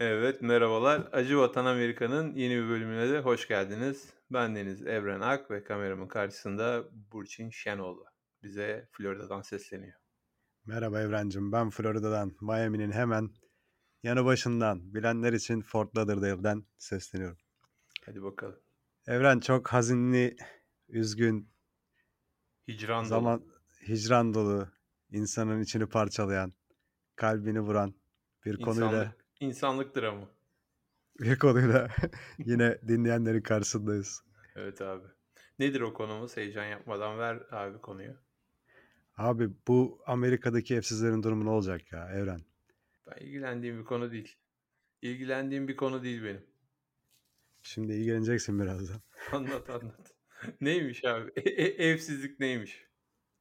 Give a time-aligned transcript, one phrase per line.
[0.00, 1.08] Evet, merhabalar.
[1.12, 4.14] Acı Vatan Amerika'nın yeni bir bölümüne de hoş geldiniz.
[4.30, 8.04] Ben Deniz Evren Ak ve kameramın karşısında Burçin Şenoğlu.
[8.42, 9.92] Bize Florida'dan sesleniyor.
[10.66, 13.30] Merhaba Evrencim, ben Florida'dan, Miami'nin hemen
[14.02, 17.38] yanı başından, bilenler için Fort Lauderdale'den sesleniyorum.
[18.06, 18.60] Hadi bakalım.
[19.06, 20.36] Evren çok hazinli,
[20.88, 21.50] üzgün,
[22.68, 23.48] Hicran zaman dolu.
[23.88, 24.68] hicran dolu,
[25.10, 26.52] insanın içini parçalayan,
[27.16, 27.94] kalbini vuran
[28.44, 30.28] bir konuyla İnsanlık, dramı.
[31.20, 31.88] bir konuyla
[32.38, 34.22] yine dinleyenlerin karşısındayız.
[34.56, 35.06] Evet abi.
[35.58, 36.36] Nedir o konumuz?
[36.36, 38.16] Heyecan yapmadan ver abi konuyu.
[39.16, 42.40] Abi bu Amerika'daki evsizlerin durumu ne olacak ya Evren?
[43.06, 44.36] Ben ilgilendiğim bir konu değil.
[45.02, 46.46] İlgilendiğim bir konu değil benim.
[47.62, 49.00] Şimdi ilgileneceksin birazdan.
[49.32, 50.14] Anlat anlat.
[50.60, 51.30] neymiş abi?
[51.36, 52.84] E- e- evsizlik neymiş?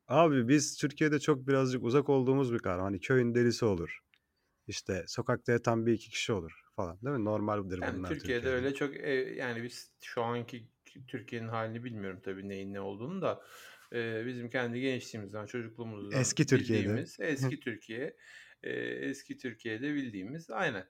[0.08, 2.84] Abi biz Türkiye'de çok birazcık uzak olduğumuz bir kavram.
[2.84, 4.00] Hani köyün delisi olur.
[4.70, 7.26] İşte sokakta yatan bir iki kişi olur falan değil mi?
[7.26, 8.50] Normaldir Yani bunlar Türkiye'de Türkiye'de.
[8.50, 8.96] öyle çok
[9.38, 10.68] yani biz şu anki
[11.08, 13.44] Türkiye'nin halini bilmiyorum tabii neyin ne olduğunu da
[13.94, 17.06] e, bizim kendi gençliğimizden çocukluğumuzdan Eski Türkiye'de.
[17.20, 18.18] eski Türkiye
[18.64, 20.90] e, eski Türkiye'de bildiğimiz aynen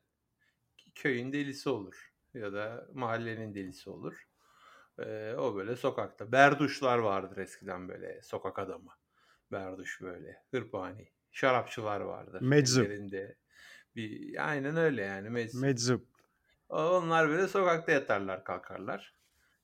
[0.95, 4.27] köyün delisi olur ya da mahallenin delisi olur.
[4.99, 8.91] E, o böyle sokakta berduşlar vardır eskiden böyle sokak adamı
[9.51, 12.87] berduş böyle hırpani şarapçılar vardır Meczup.
[12.87, 13.37] ellerinde
[13.95, 15.61] bir aynen öyle yani meczup.
[15.61, 16.07] Meczup.
[16.69, 19.15] Onlar böyle sokakta yatarlar kalkarlar.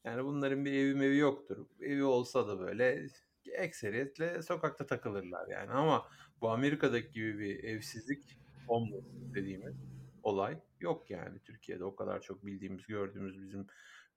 [0.03, 1.65] Yani bunların bir evi mevi yoktur.
[1.81, 3.07] Evi olsa da böyle
[3.51, 5.71] ekseriyetle sokakta takılırlar yani.
[5.71, 6.09] Ama
[6.41, 9.75] bu Amerika'daki gibi bir evsizlik homeless dediğimiz
[10.23, 11.83] olay yok yani Türkiye'de.
[11.83, 13.67] O kadar çok bildiğimiz, gördüğümüz, bizim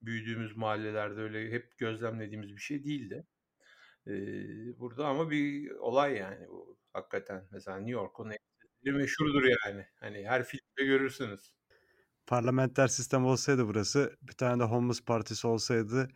[0.02, 3.26] büyüdüğümüz mahallelerde öyle hep gözlemlediğimiz bir şey değildi.
[4.06, 4.12] Ee,
[4.78, 7.48] burada ama bir olay yani bu hakikaten.
[7.50, 8.32] Mesela New York'un
[8.84, 9.86] meşhurdur yani.
[10.00, 11.52] Hani her filmde görürsünüz.
[12.26, 16.08] Parlamenter sistem olsaydı burası bir tane de homeless partisi olsaydı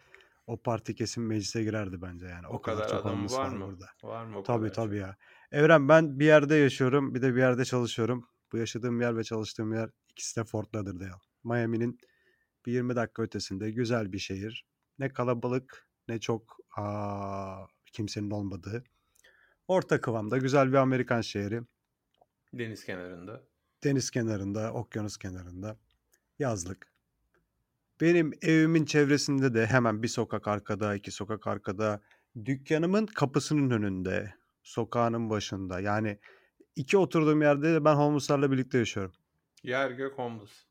[0.46, 2.46] o parti kesin meclise girerdi bence yani.
[2.46, 3.66] O, O kadar, kadar çok homeless var var mı?
[3.66, 3.86] burada.
[4.02, 5.06] Var mı o Tabii kadar tabii çok?
[5.06, 5.16] ya.
[5.52, 8.28] Evren ben bir yerde yaşıyorum bir de bir yerde çalışıyorum.
[8.52, 11.10] Bu yaşadığım yer ve çalıştığım yer ikisi de Fort Lauderdale.
[11.44, 11.98] Miami'nin
[12.66, 14.66] bir 20 dakika ötesinde güzel bir şehir.
[14.98, 18.84] Ne kalabalık ne çok aa, kimsenin olmadığı.
[19.68, 21.62] Orta kıvamda güzel bir Amerikan şehri.
[22.54, 23.42] Deniz kenarında.
[23.84, 25.76] Deniz kenarında, okyanus kenarında.
[26.38, 26.92] Yazlık.
[28.00, 32.00] Benim evimin çevresinde de hemen bir sokak arkada, iki sokak arkada,
[32.44, 35.80] dükkanımın kapısının önünde, sokağının başında.
[35.80, 36.18] Yani
[36.76, 39.12] iki oturduğum yerde de ben homeless'larla birlikte yaşıyorum.
[39.62, 40.66] Yer gök homeless.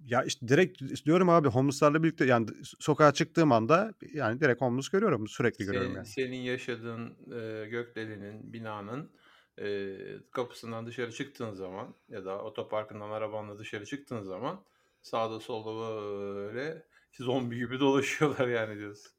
[0.00, 2.46] Ya işte direkt diyorum abi homeless'larla birlikte yani
[2.80, 5.28] sokağa çıktığım anda yani direkt homeless görüyorum.
[5.28, 6.06] Sürekli görüyorum Senin, yani.
[6.06, 9.10] senin yaşadığın e, gökdelenin, binanın
[9.58, 9.96] e,
[10.30, 14.60] kapısından dışarı çıktığın zaman ya da otoparkından arabanla dışarı çıktığın zaman
[15.02, 16.02] sağda solda
[16.36, 19.12] böyle zombi gibi dolaşıyorlar yani diyorsun.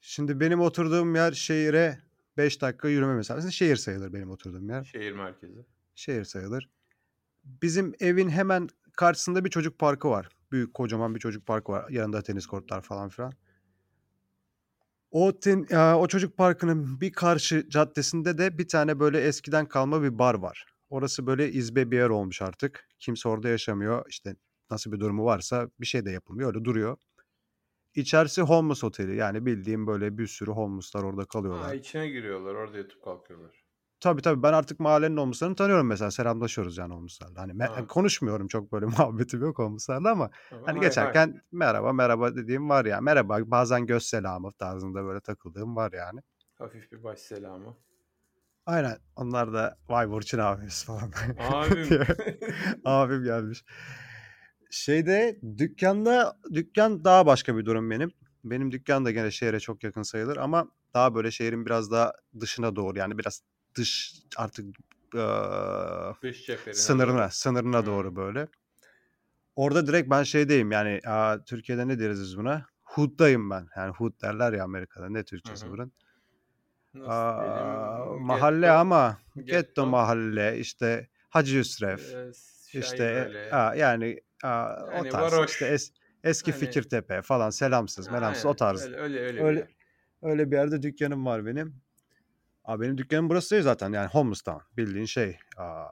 [0.00, 1.98] Şimdi benim oturduğum yer şehire
[2.36, 4.84] 5 dakika yürüme mesafesinde şehir sayılır benim oturduğum yer.
[4.84, 5.66] Şehir merkezi.
[5.94, 6.68] Şehir sayılır.
[7.44, 10.28] Bizim evin hemen karşısında bir çocuk parkı var.
[10.52, 11.90] Büyük kocaman bir çocuk parkı var.
[11.90, 13.32] Yanında tenis kortlar falan filan.
[15.12, 20.02] O, ten, e, o çocuk parkının bir karşı caddesinde de bir tane böyle eskiden kalma
[20.02, 20.64] bir bar var.
[20.90, 22.88] Orası böyle izbe bir yer olmuş artık.
[22.98, 24.04] Kimse orada yaşamıyor.
[24.08, 24.36] İşte
[24.70, 26.54] nasıl bir durumu varsa bir şey de yapılmıyor.
[26.54, 26.96] Öyle duruyor.
[27.94, 29.16] İçerisi homeless oteli.
[29.16, 31.74] Yani bildiğim böyle bir sürü homeless'lar orada Ha, kalıyorlar.
[31.74, 33.61] içine giriyorlar orada yatıp kalkıyorlar.
[34.02, 36.10] Tabii tabii ben artık mahallenin homeless'larını tanıyorum mesela.
[36.10, 37.40] Selamlaşıyoruz yani homeless'larla.
[37.40, 40.80] Hani me- konuşmuyorum çok böyle muhabbetim yok homeless'larla ama hani hay hay.
[40.80, 43.00] geçerken merhaba merhaba dediğim var ya.
[43.00, 46.20] Merhaba bazen göz selamı tarzında böyle takıldığım var yani.
[46.58, 47.76] Hafif bir baş selamı.
[48.66, 51.12] Aynen onlar da vay Burçin abimiz falan.
[51.38, 52.00] Abim.
[52.84, 53.64] Abim gelmiş.
[54.70, 58.10] Şeyde dükkanda dükkan daha başka bir durum benim.
[58.44, 62.76] Benim dükkan da gene şehre çok yakın sayılır ama daha böyle şehrin biraz daha dışına
[62.76, 63.42] doğru yani biraz
[63.76, 64.76] dış artık
[65.14, 67.86] eee, Dış sınırına sınırına Hmm.
[67.86, 68.48] doğru böyle.
[69.56, 72.66] Orada direkt ben şeydeyim yani aa, Türkiye'de ne deriz biz buna?
[72.82, 73.68] Hood'dayım ben.
[73.76, 75.08] Yani hood derler ya Amerika'da.
[75.08, 75.72] Ne Türkçesi Hı hı.
[75.72, 75.92] bunun?
[77.04, 78.28] Aa, diyelim?
[78.28, 82.32] mahalle Getto, ama getto mahalle işte Hacı Yusref e,
[82.66, 83.38] şey işte böyle.
[83.50, 85.50] aa, yani aa, o Yani tarz varoş.
[85.50, 85.92] işte es-
[86.24, 88.90] eski Hani Fikirtepe falan selamsız melamsız o aynen tarz.
[88.92, 89.68] öyle öyle öyle Öyle
[90.22, 91.82] öyle bir yerde dükkanım var benim.
[92.64, 95.38] Abi benim dükkanım burası değil zaten yani homeless town bildiğin şey.
[95.56, 95.86] Aa,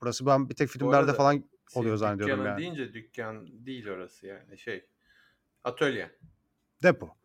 [0.00, 1.44] burası ben bir tek filmlerde arada falan
[1.74, 2.58] oluyor zannediyorum yani.
[2.58, 4.86] deyince dükkan değil orası yani şey
[5.64, 6.10] atölye.
[6.82, 7.16] Depo.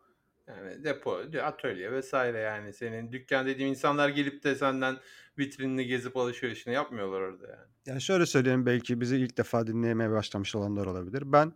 [0.48, 2.14] Yani depo, atölye vs.
[2.14, 2.74] yani.
[2.74, 4.98] Senin dükkân dediğin insanlar gelip de senden
[5.38, 7.68] vitrinini gezip alışverişini yapmıyorlar orada yani.
[7.86, 11.24] Yani şöyle söyleyeyim belki bizi ilk defa dinlemeye başlamış olanlar olabilir.
[11.26, 11.54] Ben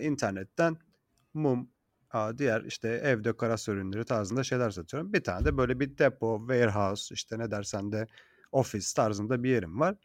[0.00, 0.76] internetten
[1.34, 1.70] mum,
[2.38, 5.12] diğer işte ev dekorasyon ürünleri tarzında şeyler satıyorum.
[5.12, 8.06] Bir tane de böyle bir depo, warehouse işte ne dersen de
[8.52, 9.96] ofis tarzında bir yerim var.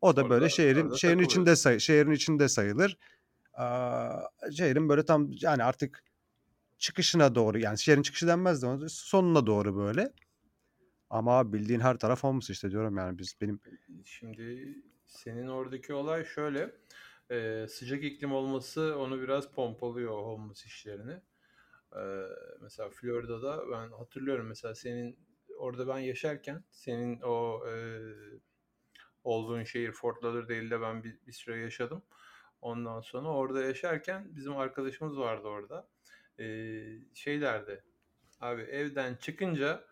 [0.00, 2.98] O da Orada, böyle şehrin şehrin içinde say şehrin içinde sayılır.
[3.52, 4.20] Aa,
[4.52, 6.04] şehrin böyle tam yani artık
[6.78, 10.12] çıkışına doğru yani şehrin çıkışı denmez de sonuna doğru böyle.
[11.10, 13.60] Ama bildiğin her taraf homeless işte diyorum yani biz benim
[14.04, 14.74] Şimdi
[15.06, 16.72] senin oradaki olay şöyle.
[17.30, 21.20] eee, sıcak iklim olması onu biraz pompalıyor homeless işlerini.
[21.96, 22.28] Eee,
[22.60, 25.18] mesela Florida'da ben hatırlıyorum mesela senin
[25.58, 28.40] orada ben yaşarken senin o eee,
[29.24, 32.04] olduğun şehir Fort Lauderdale'de ben bir, bir süre yaşadım.
[32.60, 35.88] Ondan sonra orada yaşarken bizim arkadaşımız vardı orada.
[36.38, 37.84] Eee şey derdi.
[38.40, 39.84] Abi evden çıkınca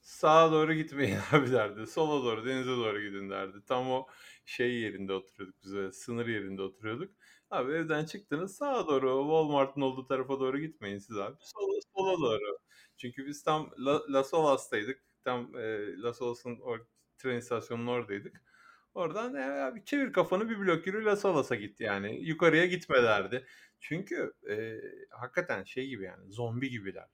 [0.00, 1.86] sağa doğru gitmeyin abi derdi.
[1.86, 3.58] Sola doğru denize doğru gidin derdi.
[3.68, 4.06] Tam o
[4.44, 7.16] şey yerinde oturuyorduk biz sınır yerinde oturuyorduk.
[7.54, 11.36] Abi evden çıktınız sağa doğru Walmart'ın olduğu tarafa doğru gitmeyin siz abi.
[11.40, 12.58] Sola, sola doğru.
[12.96, 15.02] Çünkü biz tam La, Las Olas'taydık.
[15.24, 16.76] Tam e, Las Olas'ın o
[17.18, 18.42] tren istasyonunun oradaydık.
[18.94, 22.20] Oradan e, abi çevir kafanı bir blok yürü Las Olas'a git yani.
[22.20, 23.46] Yukarıya gitme derdi.
[23.80, 24.80] Çünkü e,
[25.10, 27.08] hakikaten şey gibi yani zombi gibiler.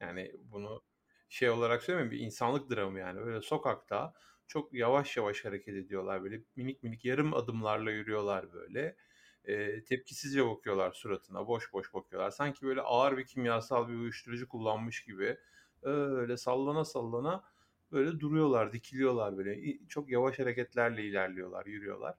[0.00, 0.82] Yani bunu
[1.28, 3.20] şey olarak söylemiyorum bir insanlık dramı yani.
[3.20, 4.14] Böyle sokakta
[4.46, 6.22] çok yavaş yavaş hareket ediyorlar.
[6.22, 8.96] Böyle minik minik yarım adımlarla yürüyorlar böyle.
[9.44, 11.46] E, tepkisizce bakıyorlar suratına.
[11.46, 12.30] Boş boş bakıyorlar.
[12.30, 15.38] Sanki böyle ağır bir kimyasal bir uyuşturucu kullanmış gibi.
[15.82, 17.44] Öyle sallana sallana
[17.92, 19.78] böyle duruyorlar, dikiliyorlar böyle.
[19.88, 22.14] Çok yavaş hareketlerle ilerliyorlar, yürüyorlar.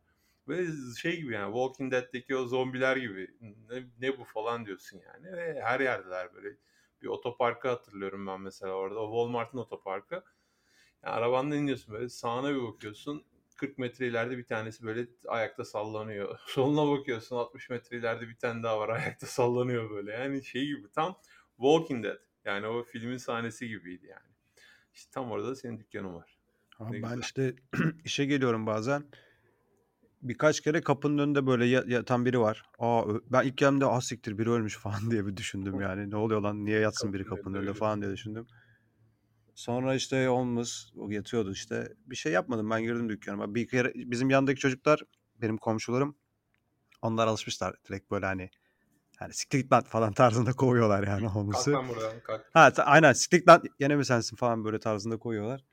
[0.48, 3.28] Böyle şey gibi yani Walking Dead'deki o zombiler gibi.
[3.42, 5.38] Ne, ne bu falan diyorsun yani.
[5.38, 6.58] Ve her yerdeler böyle
[7.02, 9.02] bir otoparkı hatırlıyorum ben mesela orada.
[9.06, 10.24] Walmart'ın otoparkı.
[11.04, 13.26] Yani arabandan iniyorsun böyle sağına bir bakıyorsun.
[13.56, 16.40] 40 metre ileride bir tanesi böyle ayakta sallanıyor.
[16.48, 20.12] Soluna bakıyorsun 60 metre ileride bir tane daha var ayakta sallanıyor böyle.
[20.12, 21.20] Yani şey gibi tam
[21.58, 22.18] Walking Dead.
[22.46, 24.32] Yani o filmin sahnesi gibiydi yani.
[24.94, 26.38] İşte tam orada da senin dükkanın var.
[26.80, 27.22] Ama Ne ben güzel.
[27.22, 27.56] işte
[28.06, 29.04] işe geliyorum bazen.
[30.22, 32.64] Birkaç kere kapının önünde böyle ya- yatan biri var.
[32.80, 36.12] Aa, ben ilk geldiğimde ah siktir biri ölmüş falan diye bir düşündüm yani.
[36.12, 38.48] Ne oluyor lan niye yatsın biri Kapının önünde falan diye düşündüm.
[39.56, 41.94] Sonra işte olmaz o yatıyordu işte.
[42.06, 43.56] Bir şey yapmadım ben girdim dükkanıma.
[43.56, 45.02] Bir kere bizim yandaki çocuklar
[45.42, 46.16] benim komşularım
[47.02, 48.50] onlar alışmışlar direkt böyle hani
[49.18, 51.74] hani siktir git lan falan tarzında kovuyorlar yani Kalk homeless'ı.
[51.74, 52.46] lan buradan kalk.
[52.54, 55.66] Ha aynen siktir git lan yine mi sensin falan böyle tarzında koyuyorlar.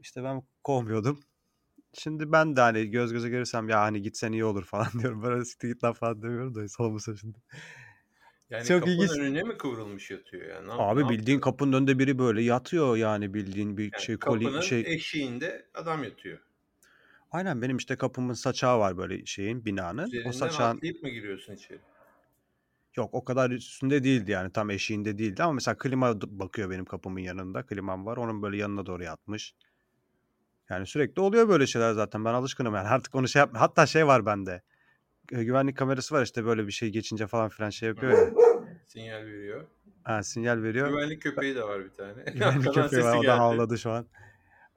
[0.00, 1.20] İşte ben kovmuyordum.
[1.92, 5.22] Şimdi ben de hani göz göze görürsem ya hani gitsen iyi olur falan diyorum.
[5.22, 7.38] Böyle siktir git lan falan demiyorum da olmasa şimdi.
[8.52, 9.18] Yani Çok kapının ilginç.
[9.18, 10.68] önüne mi kıvrılmış yatıyor yani?
[10.68, 11.40] Ne, yap- Abi ne bildiğin yapıyor?
[11.40, 14.82] kapının önünde biri böyle yatıyor yani bildiğin bir Yani şey koli kapının şey.
[14.82, 16.38] eşiğinde adam yatıyor.
[17.30, 20.04] Aynen benim işte kapımın saçağı var böyle şeyin binanın.
[20.04, 21.78] O Üzerinden saçağın atlayıp mı giriyorsun içeri?
[22.96, 26.84] yok o kadar üstünde değildi yani tam eşiğinde değildi ama mesela klima d- bakıyor benim
[26.84, 27.66] kapımın yanında.
[27.66, 28.16] Klimam var.
[28.16, 29.54] Onun böyle yanına doğru yatmış.
[30.70, 32.24] Yani sürekli oluyor böyle şeyler zaten.
[32.24, 32.88] Ben alışkınım yani.
[32.88, 33.60] Artık onu şey yapma.
[33.60, 34.62] Hatta şey var bende.
[35.32, 38.30] E, Güvenlik kamerası var işte böyle bir şey geçince falan filan şey yapıyor ya.
[38.86, 39.66] Sinyal veriyor.
[40.04, 40.88] Ha, sinyal veriyor.
[40.88, 42.24] Güvenlik köpeği de var bir tane.
[42.34, 42.88] Güvenlik köpeği var.
[42.88, 44.06] sesi O da havladı şu an.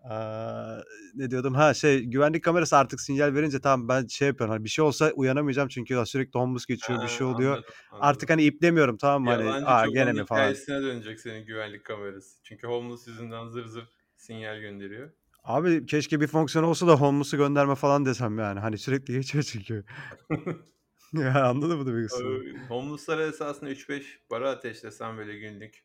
[0.10, 0.82] Aa,
[1.16, 1.54] ne diyordum?
[1.56, 4.54] Ha şey güvenlik kamerası artık sinyal verince tamam ben şey yapıyorum.
[4.56, 7.52] Hani bir şey olsa uyanamayacağım çünkü sürekli homeless geçiyor bir Ha, şey oluyor.
[7.52, 8.08] anladım, anladım.
[8.10, 9.30] Artık hani iplemiyorum tamam mı?
[9.30, 10.40] Hani aa gene mi falan.
[10.42, 12.38] hikayesine dönecek senin güvenlik kamerası.
[12.44, 15.12] Çünkü homeless yüzünden zır zır sinyal gönderiyor.
[15.46, 18.60] Abi keşke bir fonksiyon olsa da homeless'ı gönderme falan desem yani.
[18.60, 19.86] Hani sürekli geçiyor çünkü.
[21.14, 22.44] ya anladın mı demek istedim?
[22.56, 25.84] Ee, Homeless'lara esasında 3-5 para ateşlesen böyle günlük.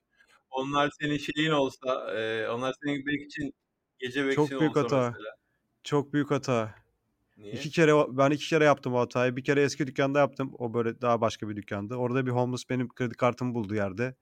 [0.51, 3.55] Onlar senin şeyin olsa, e, onlar senin bek için,
[3.99, 4.97] gece bekçin Çok büyük olsa hata.
[4.97, 5.35] mesela.
[5.85, 6.75] Çok büyük hata.
[7.37, 7.53] Niye?
[7.53, 9.37] İki kere ben iki kere yaptım o hatayı.
[9.37, 10.53] Bir kere eski dükkanda yaptım.
[10.59, 11.97] O böyle daha başka bir dükkanda.
[11.97, 14.15] Orada bir homeless benim kredi kartımı buldu yerde.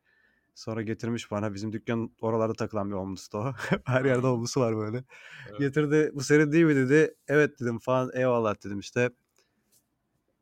[0.58, 1.54] Sonra getirmiş bana.
[1.54, 3.52] Bizim dükkan oralarda takılan bir homeless'tı o.
[3.84, 5.04] Her yerde homeless var böyle.
[5.48, 5.58] Evet.
[5.58, 6.10] Getirdi.
[6.14, 7.14] Bu senin değil mi dedi.
[7.28, 8.10] Evet dedim falan.
[8.14, 9.10] Eyvallah dedim işte.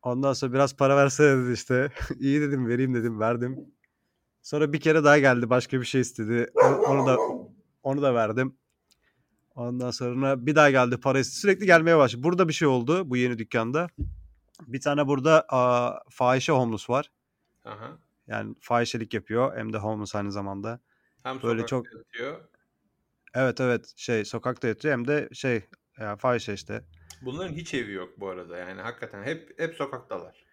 [0.03, 1.93] Ondan sonra biraz para versene dedi işte.
[2.19, 3.75] İyi dedim vereyim dedim verdim.
[4.43, 6.51] Sonra bir kere daha geldi başka bir şey istedi.
[6.89, 7.19] Onu da
[7.83, 8.57] onu da verdim.
[9.55, 11.37] Ondan sonra bir daha geldi para istedi.
[11.37, 12.23] Sürekli gelmeye başladı.
[12.23, 13.89] Burada bir şey oldu bu yeni dükkanda.
[14.67, 17.11] Bir tane burada aa, fahişe homeless var.
[17.65, 18.06] Aha.
[18.27, 19.57] Yani fahişelik yapıyor.
[19.59, 20.81] Hem de homeless aynı zamanda.
[21.23, 22.49] Hem Böyle sokakta çok yatıyor.
[23.35, 25.63] evet evet şey sokakta yatıyor hem de şey
[25.99, 26.85] ya, fahişe işte.
[27.21, 30.47] Bunların hiç evi yok bu arada yani hakikaten hep hep sokaktalar.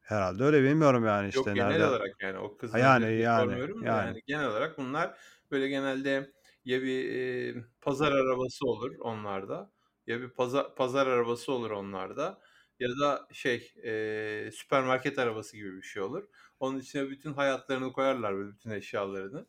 [0.00, 1.88] Herhalde öyle bilmiyorum yani işte Yok genel nerede.
[1.88, 4.16] olarak yani o kızın yani özelinde yani yani.
[4.16, 5.18] yani genel olarak bunlar
[5.50, 6.32] böyle genelde
[6.64, 9.72] ya bir, eee, pazar arabası olur onlarda
[10.06, 12.40] ya bir paza pazar arabası olur onlarda
[12.80, 16.22] ya da şey, eee, süpermarket arabası gibi bir şey olur.
[16.60, 19.46] Onun içine bütün hayatlarını koyarlar böyle bütün eşyalarını.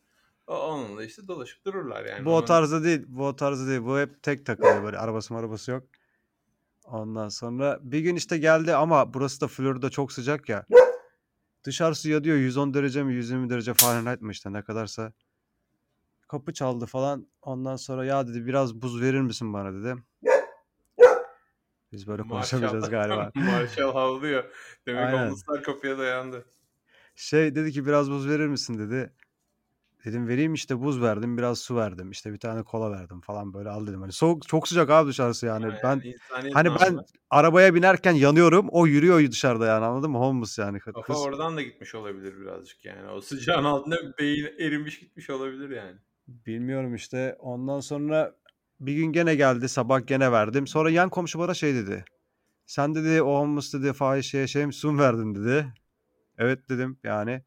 [0.48, 2.26] O onunla işte dolaşıp dururlar yani.
[2.26, 3.06] Bu o tarzda değil.
[3.08, 3.82] Bu o tarzda değil.
[3.82, 5.84] Bu hep tek takılıyor böyle arabası marabası yok.
[6.86, 10.66] Ondan sonra bir gün işte geldi ama burası da Florida çok sıcak ya.
[11.64, 15.14] Dışarısı ya diyor 110 derece mi 120 derece Fahrenheit mi işte ne kadarsa.
[16.28, 17.28] Kapı çaldı falan.
[17.42, 19.96] Ondan sonra ya dedi biraz buz verir misin bana dedi.
[21.94, 23.32] Biz böyle konuşamayacağız galiba.
[23.36, 24.44] Marshall havlıyor.
[24.88, 25.18] Demek Aynen.
[25.18, 26.46] homeless'lar kapıya dayandı.
[27.16, 29.14] Şey dedi ki biraz buz verir misin dedi.
[30.06, 33.70] Dedim vereyim işte buz verdim biraz su verdim işte bir tane kola verdim falan böyle
[33.70, 34.02] al dedim.
[34.02, 35.64] Hani soğuk çok sıcak abi dışarısı yani.
[35.66, 37.06] Yani Ben insaniyet hani ben namına.
[37.30, 40.18] arabaya binerken yanıyorum o yürüyor dışarıda yani anladın mı?
[40.18, 41.18] Homeless yani kı- Kafa kız.
[41.18, 43.10] oradan da gitmiş olabilir birazcık yani.
[43.10, 45.98] O sıcağın altında beyin erimiş gitmiş olabilir yani.
[46.28, 48.36] Bilmiyorum işte ondan sonra
[48.86, 50.68] bir gün gene geldi sabah gene verdim.
[50.68, 52.06] Sonra yan komşu bana şey dedi.
[52.66, 55.74] Sen dedi o homeless dedi fahişeye şey mi su mu verdin dedi.
[56.38, 57.44] Evet dedim yani.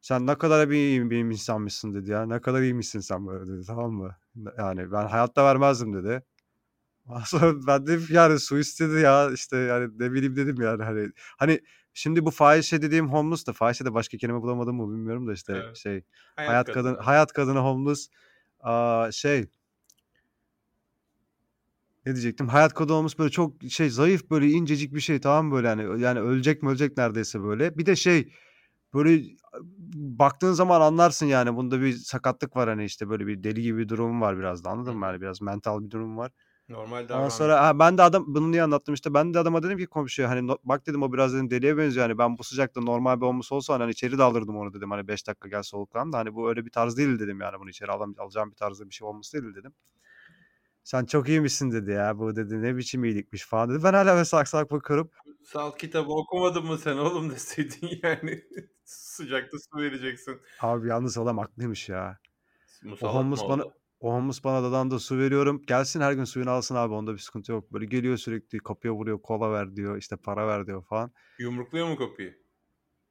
[0.00, 2.26] Sen ne kadar bir iyi bir insanmışsın dedi ya.
[2.26, 4.16] Ne kadar iyiymişsin sen böyle dedi tamam mı?
[4.58, 6.22] Yani ben hayatta vermezdim dedi.
[7.26, 11.60] Sonra ben ki yani su istedi ya işte yani ne bileyim dedim yani hani hani
[11.94, 15.52] şimdi bu fahişe dediğim homeless da fahişe de başka kelime bulamadım mı bilmiyorum da işte
[15.52, 15.76] Evet.
[15.76, 16.02] şey
[16.36, 17.04] Hayat hayat kadın kadını.
[17.04, 18.08] hayat kadını homeless
[18.60, 19.46] aa, şey
[22.06, 25.68] ne diyecektim hayat kadını homeless böyle çok şey zayıf böyle incecik bir şey tamam böyle
[25.68, 28.32] yani yani ölecek mi ölecek neredeyse böyle bir de şey
[28.94, 29.22] böyle
[29.94, 33.88] baktığın zaman anlarsın yani bunda bir sakatlık var hani işte böyle bir deli gibi bir
[33.88, 35.06] durum var biraz da anladın mı?
[35.06, 36.32] Yani biraz mental bir durum var.
[36.68, 37.30] Normal Ondan davranmıyor.
[37.30, 40.30] sonra ha, ben de adam bunu niye anlattım işte ben de adama dedim ki komşuya
[40.30, 43.26] hani no- bak dedim o biraz dedim deliye benziyor hani ben bu sıcakta normal bir
[43.26, 46.34] olmuş olsa hani içeri de alırdım onu dedim hani 5 dakika gel soluklan da hani
[46.34, 49.08] bu öyle bir tarz değil dedim yani bunu içeri alam alacağım bir tarzda bir şey
[49.08, 49.72] olması değil dedim.
[50.84, 53.84] Sen çok iyiymişsin dedi ya bu dedi ne biçim iyilikmiş falan dedi.
[53.84, 55.10] Ben hala ve sak sak bakıyorum.
[55.44, 58.44] Salt kitabı okumadın mı sen oğlum deseydin yani.
[58.84, 60.40] Sıcakta su vereceksin.
[60.60, 62.18] Abi yalnız adam haklıymış ya.
[62.84, 63.64] O Musallat mı homeless bana
[64.00, 65.62] o homeless bana dadan da su veriyorum.
[65.66, 67.72] Gelsin her gün suyunu alsın abi onda bir sıkıntı yok.
[67.72, 71.12] Böyle geliyor sürekli kapıya vuruyor kola ver diyor işte para ver diyor falan.
[71.38, 72.40] Yumrukluyor mu kapıyı?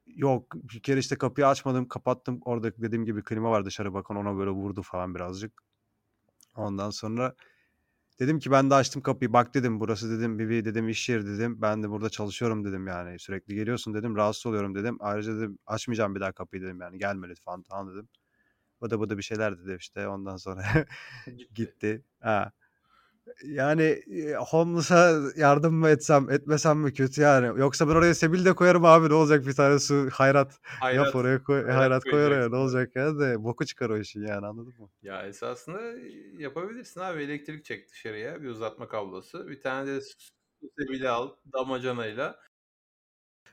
[0.05, 2.39] Yok bir kere işte kapıyı açmadım kapattım.
[2.45, 5.61] Orada dediğim gibi klima var dışarı bakan ona böyle vurdu falan birazcık.
[6.55, 7.35] Ondan sonra
[8.19, 11.25] dedim ki ben de açtım kapıyı bak dedim burası dedim bir, bir dedim iş yeri
[11.27, 11.61] dedim.
[11.61, 14.97] Ben de burada çalışıyorum dedim yani sürekli geliyorsun dedim rahatsız oluyorum dedim.
[14.99, 18.09] Ayrıca dedim açmayacağım bir daha kapıyı dedim yani gelme lütfen falan dedim.
[18.81, 20.63] Bıda bıda bir şeyler dedi işte ondan sonra
[21.37, 21.53] Gitti.
[21.53, 22.03] gitti.
[22.19, 22.51] Ha.
[23.43, 27.59] Yani e, homeless'a yardım mı etsem etmesem mi kötü yani.
[27.59, 31.15] Yoksa ben oraya sebil de koyarım abi ne olacak bir tane su hayrat yap Hayrat.
[31.15, 34.45] oraya koy Hayrat hayrat koy oraya ne olacak ya de boku çıkar o işin yani
[34.45, 34.89] anladın mı?
[35.01, 35.81] Ya esasında
[36.37, 37.23] yapabilirsin abi.
[37.23, 38.41] Elektrik çek dışarıya.
[38.41, 39.47] Bir uzatma kablosu.
[39.47, 40.01] Bir tane de
[40.79, 42.39] sebili al damacanayla.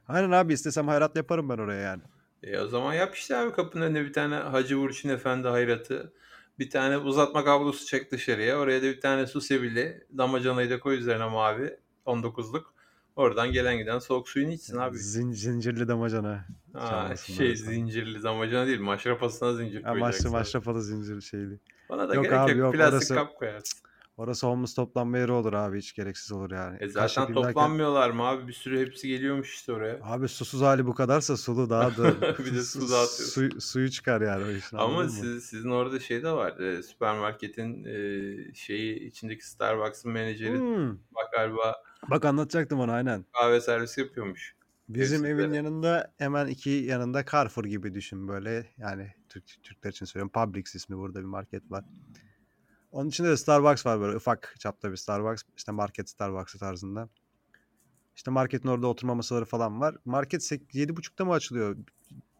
[0.08, 2.02] Aynen abi istesem hayrat yaparım ben oraya yani.
[2.42, 6.12] E o zaman yap işte abi kapının önüne bir tane Hacı Burçin Efendi hayratı.
[6.58, 8.58] Bir tane uzatma kablosu çek dışarıya.
[8.58, 10.06] Oraya da bir tane su sebili.
[10.18, 11.76] Damacanayı da koy üzerine mavi.
[12.06, 12.62] 19'luk.
[13.16, 14.98] Oradan gelen giden soğuk suyunu içsin abi.
[14.98, 17.70] Zin, zincirli damacana çalmasın şey sana.
[17.72, 18.80] zincirli damacana değil.
[18.80, 20.28] Maşrapasına zincir Ha, maşra, koyacaksın.
[20.28, 20.32] abi.
[20.32, 21.58] maşrapalı zincir şeyli.
[21.90, 22.58] Bana da Yok gerek abi yok.
[22.60, 23.78] yok Plastik orası kap koyarsın.
[24.16, 26.76] Orası homeless toplanma yeri olur abi hiç gereksiz olur yani.
[26.80, 28.48] E zaten derken toplanmıyorlar mı abi?
[28.48, 29.98] Bir sürü hepsi geliyormuş işte oraya.
[30.02, 34.44] abi susuz hali bu kadarsa sulu daha da Bir de su, su suyu çıkar yani
[34.44, 35.10] o işin Ama mı?
[35.10, 36.58] siz, sizin orada şey de var.
[36.60, 40.90] e, süpermarketin e, şeyi içindeki Starbucks'ın menajeri Hmm.
[41.14, 41.74] bak galiba
[42.10, 43.24] Bak anlatacaktım onu aynen.
[43.32, 44.56] kahve servisi yapıyormuş.
[44.88, 45.56] Bizim evin Evsizlere.
[45.56, 48.66] yanında hemen iki yanında Carrefour gibi düşün böyle.
[48.78, 50.32] Yani Türk, Türkler için söylüyorum.
[50.32, 51.84] Publix ismi burada bir market var.
[52.96, 55.42] Onun içinde de Starbucks var böyle ufak çapta bir Starbucks.
[55.56, 57.08] İşte market Starbucks'ı tarzında.
[58.16, 59.96] İşte marketin orada oturma masaları falan var.
[60.04, 61.76] Market sek- 7.30'da mı açılıyor?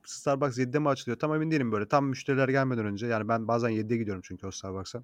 [0.04, 1.18] Starbucks 7'de mi açılıyor?
[1.18, 1.88] Tam emin değilim böyle.
[1.88, 3.06] Tam müşteriler gelmeden önce.
[3.06, 5.02] Yani ben bazen 7'de gidiyorum çünkü o Starbucks'a.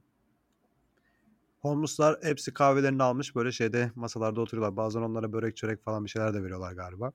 [1.60, 4.76] Homeless'lar hepsi kahvelerini almış böyle şeyde masalarda oturuyorlar.
[4.76, 7.12] Bazen onlara börek çörek falan bir şeyler de veriyorlar galiba.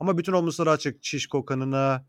[0.00, 1.02] Ama bütün homeless'lara açık.
[1.02, 2.04] Çiş kokanına,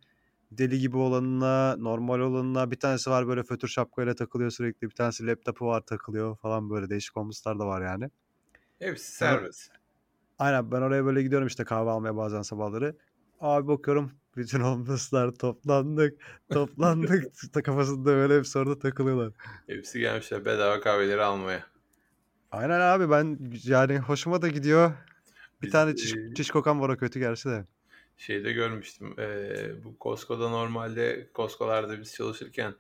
[0.58, 2.72] deli gibi olanına, normal olanına.
[2.72, 4.90] Bir tanesi var böyle fötür şapkayla takılıyor sürekli.
[4.90, 8.10] Bir tanesi laptopu var takılıyor falan böyle değişik homeless'lar da var yani.
[8.80, 9.72] Hepsi serbest.
[10.40, 12.98] aynen ben oraya böyle gidiyorum işte kahve almaya bazen sabahları.
[13.40, 17.34] Abi bakıyorum bütün homeless'lar toplandık, toplandık.
[17.66, 19.34] Kafasında böyle hepsi orada takılıyorlar.
[19.68, 21.68] Hepsi gelmişler bedava kahveleri almaya.
[22.52, 24.92] Aynen abi ben yani hoşuma da gidiyor.
[25.62, 27.68] Bir Biz tane çiş, çiş kokan var o kötü gerçi de.
[28.18, 29.16] Şeyde görmüştüm.
[29.18, 32.76] Eee, bu Costco'da normalde Costco'larda biz çalışırken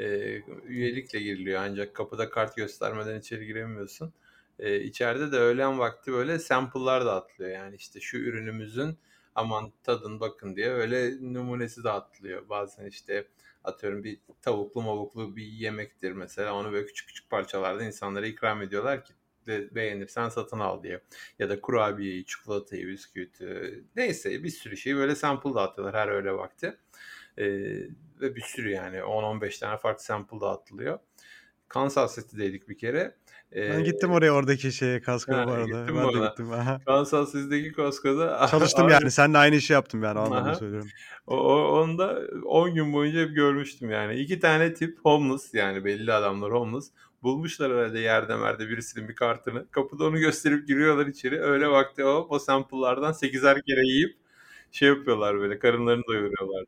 [0.00, 4.12] eee, üyelikle giriliyor ancak kapıda kart göstermeden içeri giremiyorsun.
[4.58, 7.50] Eee, içeride de öğlen vakti böyle sample'lar dağıtılıyor.
[7.50, 8.98] Yani işte şu ürünümüzün
[9.34, 12.48] aman tadın bakın diye öyle numunesi dağıtılıyor.
[12.48, 13.28] Bazen işte
[13.64, 19.04] atıyorum bir tavuklu mavuklu bir yemektir mesela onu böyle küçük küçük parçalarda insanlara ikram ediyorlar
[19.04, 19.12] ki
[19.48, 21.00] de beğenirsen satın al diye.
[21.38, 26.76] Ya da kurabiyeyi, çikolatayı, bisküviti neyse bir sürü şeyi böyle sample dağıtıyorlar her öğle vakti.
[27.38, 27.44] Ee,
[28.20, 30.98] ve bir sürü yani 10-15 tane farklı sample dağıtılıyor.
[31.68, 33.14] Kansas City'deydik bir kere.
[33.52, 35.88] Ee, ben gittim oraya oradaki şeye Costco'ya bu arada.
[35.88, 36.22] Ben orada.
[36.22, 36.52] de gittim.
[36.52, 36.80] Aha.
[36.86, 38.46] Kansas City'deki Costco'da.
[38.50, 39.10] Çalıştım abi, yani.
[39.10, 40.18] Seninle aynı işi yaptım yani.
[40.18, 40.88] Anlamda söylüyorum.
[41.26, 44.14] O, o, onu da 10 gün boyunca hep görmüştüm yani.
[44.14, 46.90] İki tane tip homeless yani belli adamlar homeless.
[47.28, 49.70] Bulmuşlar herhalde yerde merde birisinin bir kartını.
[49.70, 51.40] Kapıda onu gösterip giriyorlar içeri.
[51.40, 54.16] Öyle vakti o, o sample'lardan 8'er kere yiyip
[54.72, 56.64] şey yapıyorlar böyle karınlarını doyuruyorlar.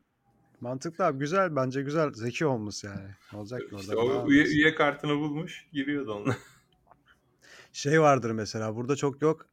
[0.61, 3.09] Mantıklı abi güzel bence güzel zeki olmuş yani.
[3.33, 4.23] Olacak işte orada?
[4.23, 6.35] O üye, üye kartını bulmuş giriyordu onunla.
[7.73, 9.45] Şey vardır mesela burada çok yok.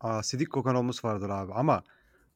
[0.00, 1.82] Aa, sidik kokan olmuş vardır abi ama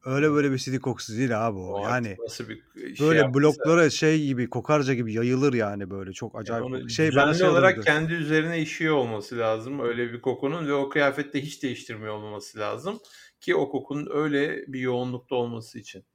[0.07, 1.73] öyle böyle bir sidik kokusu değil abi o.
[1.73, 2.63] O yani nasıl bir
[2.95, 6.65] şey böyle bloklara şey gibi kokarca gibi yayılır yani böyle çok Yani acayip.
[6.65, 7.85] onu şey ben şey olarak olurdu.
[7.85, 12.99] kendi üzerine işiyor olması lazım öyle bir kokunun ve o kıyafette hiç değiştirmiyor olmaması lazım
[13.39, 16.05] ki o kokunun öyle bir yoğunlukta olması için.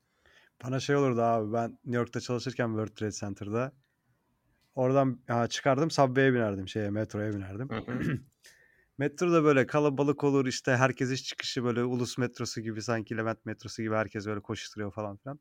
[0.64, 3.72] Bana şey olurdu abi ben New York'ta çalışırken World Trade Center'da
[4.74, 7.68] oradan ha, çıkardım subway'e binerdim şeye metroya binerdim.
[9.02, 9.08] Hı.
[9.08, 13.82] Metroda böyle kalabalık olur işte herkes iş çıkışı böyle ulus metrosu gibi sanki Levent metrosu
[13.82, 15.38] gibi herkes böyle koşturuyor falan filan.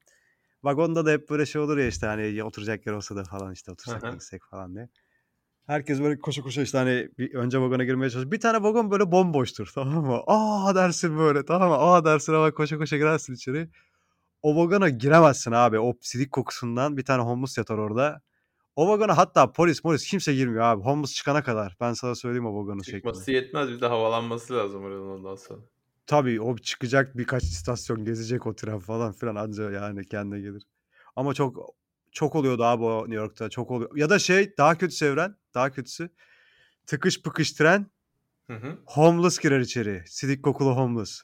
[0.63, 3.71] Vagonda da hep böyle şey olur ya işte hani oturacak yer olsa da falan işte
[3.71, 4.13] otursak da hı.
[4.13, 4.89] gitsek falan diye.
[5.67, 8.31] Herkes böyle koşu koşu işte hani bir önce vagona girmeye çalışıyor.
[8.31, 10.21] Bir tane vagon böyle bomboştur tamam mı?
[10.27, 11.75] Aa dersin böyle tamam mı?
[11.75, 13.69] Aa dersin ama koşa koşa girersin içeri.
[14.41, 15.79] O vagona giremezsin abi.
[15.79, 18.21] O sidik kokusundan bir tane homeless yatar orada.
[18.75, 20.83] O vagona hatta polis polis kimse girmiyor abi.
[20.83, 21.77] Homeless çıkana kadar.
[21.79, 22.99] Ben sana söyleyeyim o vagonun şeklini.
[22.99, 25.59] Çıkması yetmez bir de havalanması lazım oranın ondan sonra.
[26.07, 30.63] Tabii o çıkacak birkaç istasyon gezecek o tren falan filan anca yani kendine gelir.
[31.15, 31.75] Ama çok
[32.11, 33.97] çok oluyordu abi o New York'ta çok oluyor.
[33.97, 36.09] Ya da şey daha kötüsü evren daha kötüsü.
[36.85, 37.91] Tıkış pıkış tren
[38.47, 38.79] Hı hı.
[38.85, 40.03] homeless girer içeri.
[40.07, 41.21] Sidik kokulu homeless.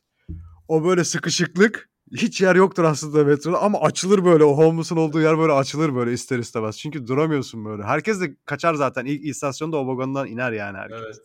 [0.67, 5.37] O böyle sıkışıklık hiç yer yoktur aslında metroda ama açılır böyle o homeless'ın olduğu yer
[5.37, 6.77] böyle açılır böyle ister istemez.
[6.77, 7.83] Çünkü duramıyorsun böyle.
[7.83, 9.05] Herkes de kaçar zaten.
[9.05, 10.97] İlk istasyonda o iner yani herkes.
[11.05, 11.17] Evet.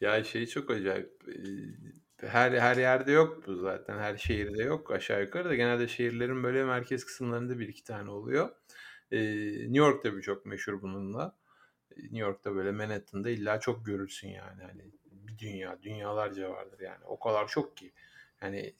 [0.00, 1.10] Ya şey çok acayip.
[2.16, 3.98] Her her yerde yok bu zaten.
[3.98, 8.48] Her şehirde yok aşağı yukarı da genelde şehirlerin böyle merkez kısımlarında bir iki tane oluyor.
[9.12, 11.36] New York tabii çok meşhur bununla.
[11.96, 14.62] New York'ta böyle Manhattan'da illa çok görürsün yani.
[14.62, 17.04] Hani bir dünya, dünyalarca vardır yani.
[17.04, 17.92] O kadar çok ki.
[18.42, 18.74] Yani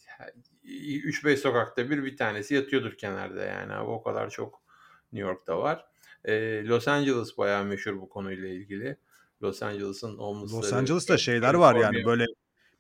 [0.64, 3.78] 3-5 sokakta bir bir tanesi yatıyordur kenarda yani.
[3.78, 4.62] O kadar çok
[5.12, 5.86] New York'ta var.
[6.24, 8.96] Ee, Los Angeles bayağı meşhur bu konuyla ilgili.
[9.42, 10.62] Los Angeles'ın homeless'ları.
[10.62, 12.26] Los Angeles'ta şeyler var yani böyle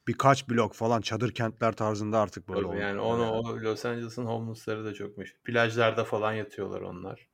[0.08, 2.68] birkaç blok falan çadır kentler tarzında artık böyle.
[2.68, 5.38] Tabii yani onu o Los Angeles'ın homeless'ları da çok meşhur.
[5.44, 7.29] Plajlarda falan yatıyorlar onlar.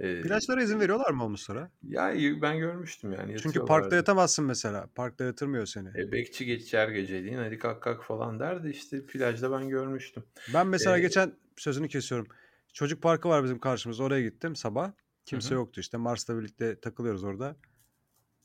[0.00, 1.70] Ee, Plajlara izin veriyorlar mı homeless'lara?
[1.88, 3.36] Ya ben görmüştüm yani.
[3.42, 4.86] Çünkü parkta yatamazsın mesela.
[4.94, 5.88] Parkta yatırmıyor seni.
[5.88, 10.22] E, bekçi geçer geceliğin hadi kalk kalk falan derdi işte plajda ben görmüştüm.
[10.54, 12.26] Ben mesela ee, geçen sözünü kesiyorum.
[12.72, 14.92] Çocuk parkı var bizim karşımızda oraya gittim sabah.
[15.24, 15.54] Kimse hı.
[15.54, 17.56] yoktu işte Mars'la birlikte takılıyoruz orada.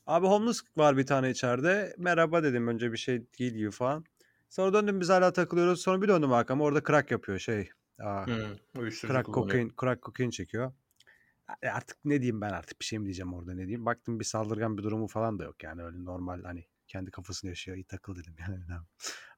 [0.06, 1.94] Abi homeless var bir tane içeride.
[1.98, 4.04] Merhaba dedim önce bir şey değil gibi falan.
[4.48, 5.80] Sonra döndüm biz hala takılıyoruz.
[5.80, 7.68] Sonra bir döndüm arkama orada crack yapıyor şey.
[7.98, 10.72] Aa, hmm, crack kokain, crack kokain çekiyor.
[11.72, 13.86] Artık ne diyeyim ben artık bir şey mi diyeceğim orada ne diyeyim.
[13.86, 17.76] Baktım bir saldırgan bir durumu falan da yok yani öyle normal hani kendi kafasını yaşıyor.
[17.76, 18.64] İyi takıl dedim yani.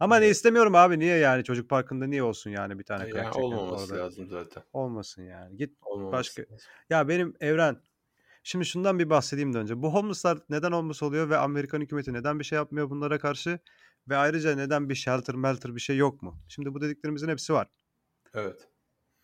[0.00, 0.26] Ama evet.
[0.26, 4.04] ne istemiyorum abi niye yani çocuk parkında niye olsun yani bir tane yani olmaması orada.
[4.04, 4.62] lazım zaten.
[4.72, 5.56] Olmasın yani.
[5.56, 6.42] Git olmaması başka.
[6.42, 6.58] Lazım.
[6.90, 7.82] Ya benim evren
[8.42, 9.82] Şimdi şundan bir bahsedeyim de önce.
[9.82, 13.58] Bu homeless'lar neden homeless oluyor ve Amerikan hükümeti neden bir şey yapmıyor bunlara karşı?
[14.08, 16.42] Ve ayrıca neden bir shelter melter bir şey yok mu?
[16.48, 17.68] Şimdi bu dediklerimizin hepsi var.
[18.34, 18.68] Evet.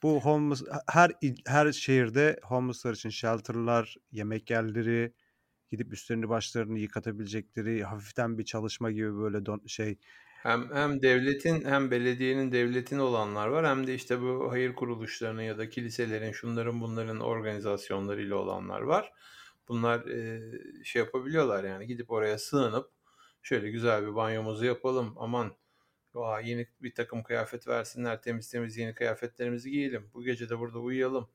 [0.04, 1.10] Bu homeless her
[1.46, 5.12] her şehirde homeless'lar için shelter'lar, yemek yerleri,
[5.70, 9.98] gidip üstlerini başlarını yıkatabilecekleri hafiften bir çalışma gibi böyle don, şey
[10.42, 15.58] hem hem devletin hem belediyenin devletin olanlar var hem de işte bu hayır kuruluşlarının ya
[15.58, 19.12] da kiliselerin şunların bunların organizasyonlarıyla olanlar var.
[19.68, 20.40] Bunlar e,
[20.84, 22.90] şey yapabiliyorlar yani gidip oraya sığınıp
[23.42, 25.56] şöyle güzel bir banyomuzu yapalım aman
[26.14, 30.78] Aa, yeni bir takım kıyafet versinler temiz temiz yeni kıyafetlerimizi giyelim bu gece de burada
[30.78, 31.28] uyuyalım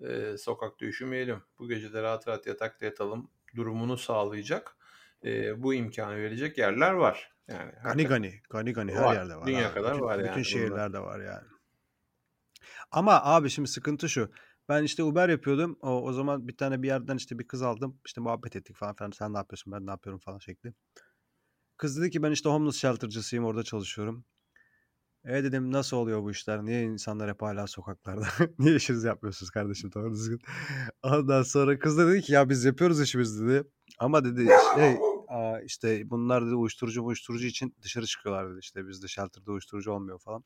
[0.00, 4.76] e, sokakta üşümeyelim bu gece de rahat rahat yatakta yatalım durumunu sağlayacak
[5.24, 7.32] e, bu imkanı verecek yerler var.
[7.48, 9.14] Yani gani gani, gani gani her var.
[9.14, 9.46] yerde var.
[9.46, 9.74] Dünya abi.
[9.74, 10.44] kadar bütün, var bütün yani.
[10.44, 11.46] şehirlerde var yani.
[12.90, 14.32] Ama abi şimdi sıkıntı şu.
[14.68, 15.78] Ben işte Uber yapıyordum.
[15.80, 18.00] O, o zaman bir tane bir yerden işte bir kız aldım.
[18.06, 19.10] İşte muhabbet ettik falan filan.
[19.10, 20.72] Sen ne yapıyorsun ben ne yapıyorum falan şekli.
[21.78, 24.24] Kız dedi ki ben işte homeless shelter'cısıyım orada çalışıyorum.
[25.24, 26.64] E dedim nasıl oluyor bu işler?
[26.64, 28.26] Niye insanlar hep hala sokaklarda?
[28.58, 30.40] Niye işinizi yapmıyorsunuz kardeşim doğru düzgün?
[31.02, 33.68] Ondan sonra kız da dedi ki ya biz yapıyoruz işimizi dedi.
[33.98, 34.96] Ama dedi şey
[35.64, 38.58] işte bunlar dedi uyuşturucu uyuşturucu için dışarı çıkıyorlar dedi.
[38.62, 40.44] İşte bizde shelter'da uyuşturucu olmuyor falan.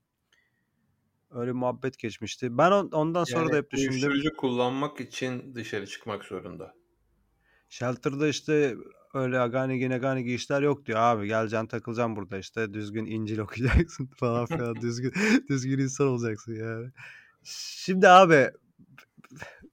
[1.30, 2.58] Öyle muhabbet geçmişti.
[2.58, 3.90] Ben on- ondan sonra Yani da hep düşündüm.
[3.92, 6.74] uyuşturucu kullanmak için dışarı çıkmak zorunda.
[7.68, 8.76] Shelter'da işte
[9.14, 11.26] öyle aganigi neganigi işler yok diyor abi.
[11.26, 15.12] Geleceksin takılacaksın burada işte düzgün İncil okuyacaksın falan filan düzgün
[15.48, 16.90] düzgün insan olacaksın yani.
[17.44, 18.50] Şimdi abi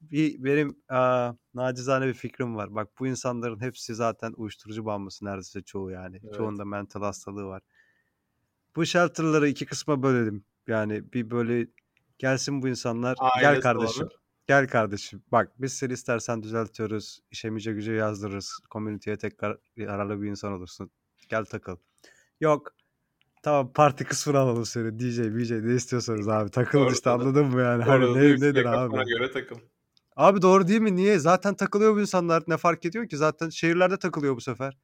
[0.00, 2.74] bir benim aa, nacizane bir fikrim var.
[2.74, 6.20] Bak bu insanların hepsi zaten uyuşturucu bağımlısı neredeyse çoğu yani.
[6.24, 6.34] Evet.
[6.34, 7.62] Çoğunda mental hastalığı var.
[8.76, 10.44] Bu shelter'ları iki kısma bölelim.
[10.66, 11.66] Yani bir böyle
[12.18, 13.16] gelsin bu insanlar.
[13.40, 14.02] Gel Ailesi kardeşim.
[14.02, 14.20] olanı.
[14.50, 15.22] Gel kardeşim.
[15.32, 17.20] Bak biz seni istersen düzeltiyoruz.
[17.30, 18.58] İşemice güce yazdırırız.
[18.70, 20.90] Komüniteye tekrar yararlı bir insan olursun.
[21.28, 21.76] Gel takıl.
[22.40, 22.72] Yok.
[23.42, 24.98] Tamam parti kısmını alalım seni.
[24.98, 26.50] DJ, DJ ne istiyorsanız abi.
[26.50, 27.22] Takılın Doğru, işte doğru.
[27.22, 27.82] anladın mı yani?
[27.82, 29.04] Hani Orada ne, üstüne nedir abi?
[29.04, 29.56] göre takıl.
[30.16, 30.96] Abi doğru değil mi?
[30.96, 31.18] Niye?
[31.18, 32.42] Zaten takılıyor bu insanlar.
[32.46, 33.16] Ne fark ediyor ki?
[33.16, 34.78] Zaten şehirlerde takılıyor bu sefer.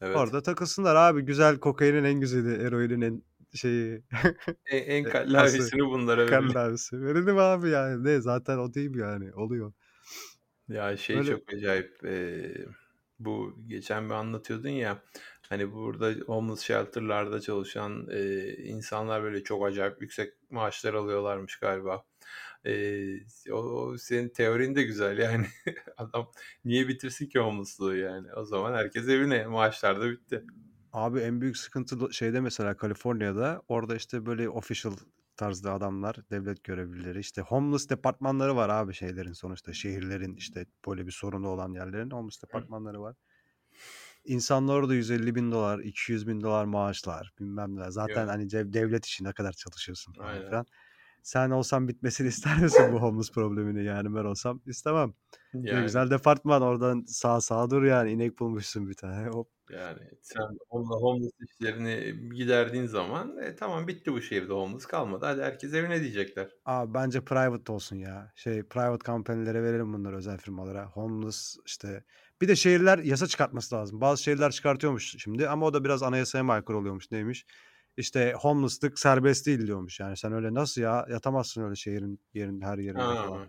[0.00, 0.16] Evet.
[0.16, 1.22] Orada takılsınlar abi.
[1.22, 2.62] Güzel kokainin en güzeli.
[2.62, 3.22] Eroinin en
[3.54, 4.02] şeyi.
[4.66, 6.52] En, en E, kallavisini bunlara verelim.
[6.52, 7.02] Kallabisi.
[7.02, 8.04] Verelim abi yani.
[8.04, 8.20] Ne?
[8.20, 9.34] Zaten o değil yani?
[9.34, 9.72] Oluyor.
[10.68, 11.98] Ya şey Böyle- çok acayip.
[12.04, 12.66] eee,
[13.18, 15.02] bu geçen bir anlatıyordun ya.
[15.48, 22.04] Hani burada homeless shelter'larda çalışan eee, insanlar böyle çok acayip yüksek maaşlar alıyorlarmış galiba.
[22.64, 25.46] Eee, o, o senin teorin de güzel yani.
[25.96, 26.30] Adam
[26.64, 28.32] niye bitirsin ki homeless'lığı yani?
[28.34, 29.46] O zaman herkes evine.
[29.46, 30.44] Maaşlar da bitti.
[30.94, 34.92] Abi en büyük sıkıntı şeyde mesela Kaliforniya'da orada işte böyle official
[35.36, 41.12] tarzda adamlar, devlet görevlileri işte homeless departmanları var abi şeylerin sonuçta şehirlerin işte böyle bir
[41.12, 43.16] sorunu olan yerlerin homeless departmanları var.
[44.24, 47.90] İnsanlar orada 150 bin dolar, 200 bin dolar maaşlar bilmem ne.
[47.90, 48.28] Zaten Evet.
[48.28, 50.48] hani cev- devlet için ne kadar çalışıyorsun falan Aynen.
[50.48, 50.66] filan.
[51.22, 55.14] Sen olsan bitmesini ister misin bu homeless problemini yani ben olsam istemem.
[55.70, 60.00] Ne Yani, güzel departman oradan sağ sağa dur yani inek bulmuşsun bir tane hop yani
[60.22, 65.26] sen homeless, homeless işlerini giderdiğin zaman e, tamam bitti bu şehirde homeless kalmadı.
[65.26, 66.50] Hadi herkes evine diyecekler.
[66.64, 68.32] Abi bence private olsun ya.
[68.34, 70.86] Şey private company'lere verelim bunları özel firmalara.
[70.86, 72.04] Homeless işte.
[72.40, 74.00] Bir de şehirler yasa çıkartması lazım.
[74.00, 77.10] Bazı şehirler çıkartıyormuş şimdi ama o da biraz anayasaya aykırı oluyormuş.
[77.10, 77.46] Neymiş?
[77.96, 80.00] İşte homeless'lık serbest değil diyormuş.
[80.00, 83.14] Yani sen öyle nasıl ya yatamazsın öyle şehrin yerin her yerinde Ha.
[83.14, 83.48] falan.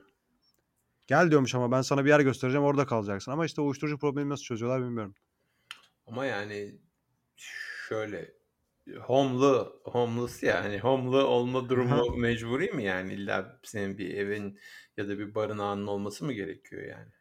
[1.08, 3.32] Gel diyormuş ama ben sana bir yer göstereceğim orada kalacaksın.
[3.32, 5.16] Ama işte uyuşturucu problemi nasıl çözüyorlar bilmiyorum.
[6.08, 6.76] Ama yani
[7.36, 8.34] şöyle
[9.02, 14.60] homely, homeless ya hani homely olma durumu mecburi mi yani illa senin bir evin
[14.98, 17.12] ya da bir barınağının olması mı gerekiyor yani?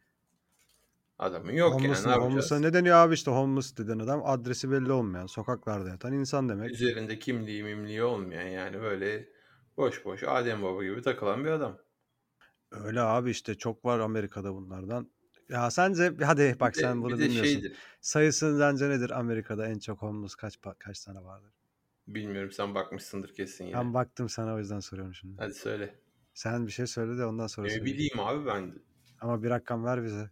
[1.19, 2.31] Adamın yok yani Homeless'ın- ne yapacağız?
[2.31, 6.71] homeless'a ne deniyor abi işte homeless deden adam adresi belli olmayan sokaklarda yatan insan demek.
[6.71, 9.29] Üzerinde kimliği mimliği olmayan yani böyle
[9.77, 11.79] boş boş Adem Baba gibi takılan bir adam.
[12.71, 15.11] Öyle abi işte çok var Amerika'da bunlardan.
[15.49, 17.53] Ya sence hadi bak Bir de- sen bunu bir de bilmiyorsun.
[17.53, 17.73] şeydir.
[18.01, 21.53] Sayısı sence nedir Amerika'da en çok homeless kaç kaç tane vardır?
[22.09, 23.77] Bilmiyorum sen bakmışsındır kesin yine.
[23.77, 25.35] Ben baktım sana o yüzden soruyorum şimdi.
[25.39, 25.95] Hadi söyle.
[26.35, 27.95] Sen bir şey söyle de ondan sonra Ne söyleyeyim.
[27.99, 28.79] bileyim abi ben de.
[29.21, 30.31] Ama bir rakam ver bize.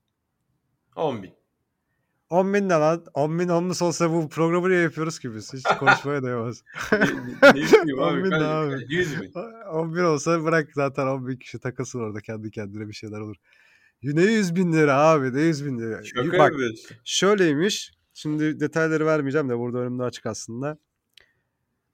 [0.97, 1.35] 10 bin.
[2.31, 3.05] 10 bin ne lan?
[3.15, 5.53] 10 bin homeless olsa bu programı niye yapıyoruz ki biz?
[5.55, 6.63] Hiç konuşmaya değmez.
[6.93, 8.25] ne, ne bileyim 10 abi.
[8.25, 8.71] bin ne abi?
[8.71, 9.33] kaç- 100 bin.
[9.73, 13.37] 10 bin olsa bırak zaten 10 bin kişi takılsın orada kendi kendine bir şeyler olur.
[14.03, 16.05] Ne 100 bin lira abi ne 100 bin lira.
[16.05, 16.97] Şaka Bak yapıyorsun.
[17.05, 17.93] Şöyleymiş.
[18.15, 20.79] Şimdi detayları vermeyeceğim de burada önümde açık aslında.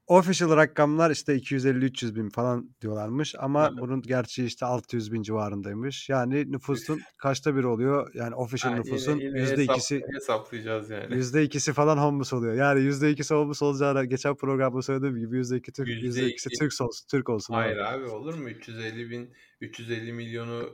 [0.09, 3.79] Official rakamlar işte 250-300 bin falan diyorlarmış ama hı.
[3.81, 6.09] bunun gerçeği işte 600 bin civarındaymış.
[6.09, 8.11] Yani nüfusun kaçta bir oluyor?
[8.15, 11.17] Yani official Ha, nüfusun yine, yine yüzde ikisi hesaplayacağız yani.
[11.17, 12.55] yüzde ikisi falan homeless oluyor.
[12.55, 16.59] Yani yüzde ikisi homeless olacağına geçen programda söylediğim gibi yüzde iki Türk, Yüzde ikisi iki-
[16.59, 17.55] Türk olsun, Türk olsun.
[17.55, 17.61] abi.
[17.61, 18.49] Hayır abi olur mu?
[18.49, 20.71] 350 bin, 350 milyonu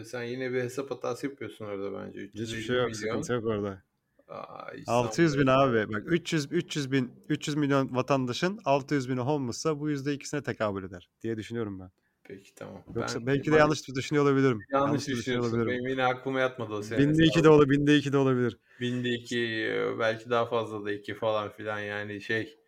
[0.00, 2.18] e, sen yine bir hesap hatası yapıyorsun orada bence.
[2.20, 3.22] 350 milyon.
[3.34, 3.82] yok orada.
[4.30, 5.92] Aa, hiç 600 bin abi.
[5.92, 11.08] Bak 300 300 bin 300 milyon vatandaşın 600 bini homeless'sa bu yüzde ikisine tekabül eder
[11.22, 11.90] diye düşünüyorum ben.
[12.24, 12.82] Peki tamam.
[12.94, 14.60] Yoksa Ben- belki de yanlış düşünüyor olabilirim.
[14.72, 15.66] yanlış da düşünüyorsun.
[15.66, 18.58] Benim yine aklıma yatmadı o senin Binde iki de olur, binde iki de olabilir.
[18.80, 22.58] Binde iki, belki daha fazla da iki falan filan yani şey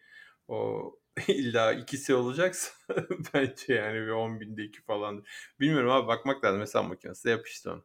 [0.49, 0.83] o
[1.29, 2.71] illa ikisi olacaksa
[3.35, 5.25] bence yani bir 10 binde iki falan.
[5.61, 6.61] Bilmiyorum abi bakmak lazım.
[6.61, 7.85] Hesap makinesi yap işte onu.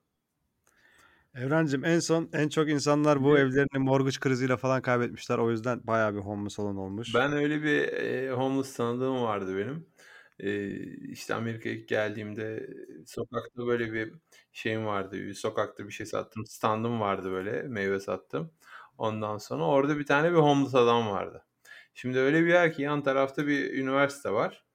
[1.38, 5.38] Evrencim en son en çok insanlar bu evlerini mortgage kriziyle falan kaybetmişler.
[5.38, 7.14] O yüzden bayağı bir homeless olan olmuş.
[7.16, 9.86] Ben öyle bir e, homeless tanıdığım vardı benim.
[10.40, 10.70] Eee,
[11.10, 12.70] işte, Amerika'ya ilk geldiğimde
[13.06, 14.14] sokakta böyle bir
[14.52, 18.52] şeyim vardı, bir sokakta bir şey sattığım standım vardı böyle, meyve sattığım.
[18.98, 21.46] Ondan sonra orada bir tane bir homeless adam vardı.
[21.94, 24.66] Şimdi öyle bir yer ki yan tarafta bir üniversite var.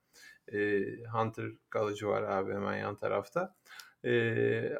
[0.52, 3.54] Eee, Hunter College'ı var abi hemen yan tarafta.
[4.04, 4.78] Eee,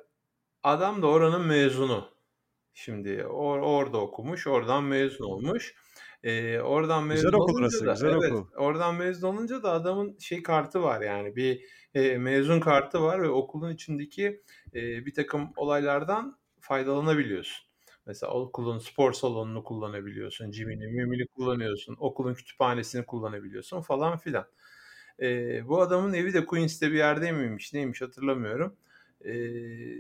[0.63, 2.09] adam da oranın mezunu.
[2.75, 5.75] Şimdi or orada okumuş, oradan mezun olmuş.
[6.25, 8.47] Eee, oradan Güzel mezun okul olunca orası, da güzel Evet, okul.
[8.57, 11.63] oradan mezun olunca da adamın şey kartı var yani bir,
[11.95, 14.43] eee, mezun kartı var ve okulun içindeki,
[14.75, 17.67] eee, birtakım olaylardan faydalanabiliyorsun.
[18.07, 24.47] Mesela okulun spor salonunu kullanabiliyorsun, gym'ini mimini kullanıyorsun, okulun kütüphanesini kullanabiliyorsun falan filan.
[25.19, 28.77] Eee, bu adamın evi de Queens'te bir yerde miymiş, neymiş hatırlamıyorum.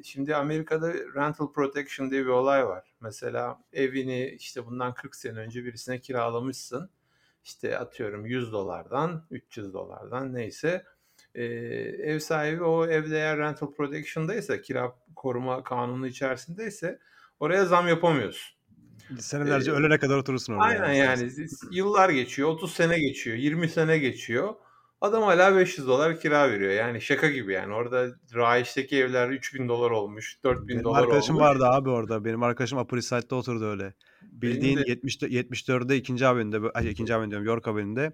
[0.05, 2.95] Şimdi Amerika'da rental protection diye bir olay var.
[3.01, 6.91] Mesela evini, işte, bundan 40 sene önce birisine kiralamışsın.
[7.45, 10.85] İşte, atıyorum $100'dan, $300'dan neyse.
[11.35, 11.45] Eee,
[12.03, 16.99] ev sahibi o evde eğer rental protection'daysa, kira koruma kanunu içerisindeyse
[17.41, 18.57] oraya zam yapamıyorsun.
[19.21, 21.23] Senelerce Eee ölene kadar oturursun orada Aynen yani yani.
[21.71, 24.55] yıllar geçiyor, 30 sene geçiyor, 20 sene geçiyor.
[25.03, 26.73] Adam hâlâ $500 kira veriyor.
[26.73, 27.75] Yani şaka gibi yani.
[27.75, 31.47] Orada rahişteki evler $3000 olmuş, $4000 Benim arkadaşım olmuş.
[31.49, 32.25] vardı abi orada.
[32.25, 33.95] Benim arkadaşım Upper East Side'da oturdu öyle.
[34.23, 36.27] Benim Bildiğin de 70 74'de 2.
[36.27, 37.15] Avenue'de bö ay 2.
[37.15, 38.13] Avenue diyorum York Avenue'de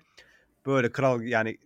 [0.67, 1.59] böyle kral yani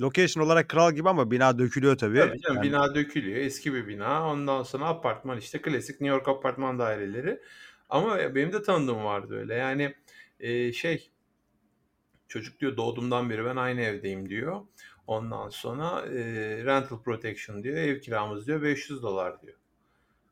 [0.00, 2.18] location olarak kral gibi ama bina dökülüyor tabii.
[2.18, 3.36] Tabii canım, Yani bina dökülüyor.
[3.40, 4.28] Eski bir bina.
[4.30, 7.40] Ondan sonra apartman, işte, klasik New York apartman daireleri.
[7.88, 9.54] Ama, benim de tanıdığım vardı öyle.
[9.54, 9.94] Yani,
[10.40, 11.10] eee, şey
[12.28, 14.60] çocuk diyor doğduğumdan beri ben aynı evdeyim diyor.
[15.06, 19.56] Ondan sonra, eee, rental protection diyor, ev kiramız diyor $500 diyor.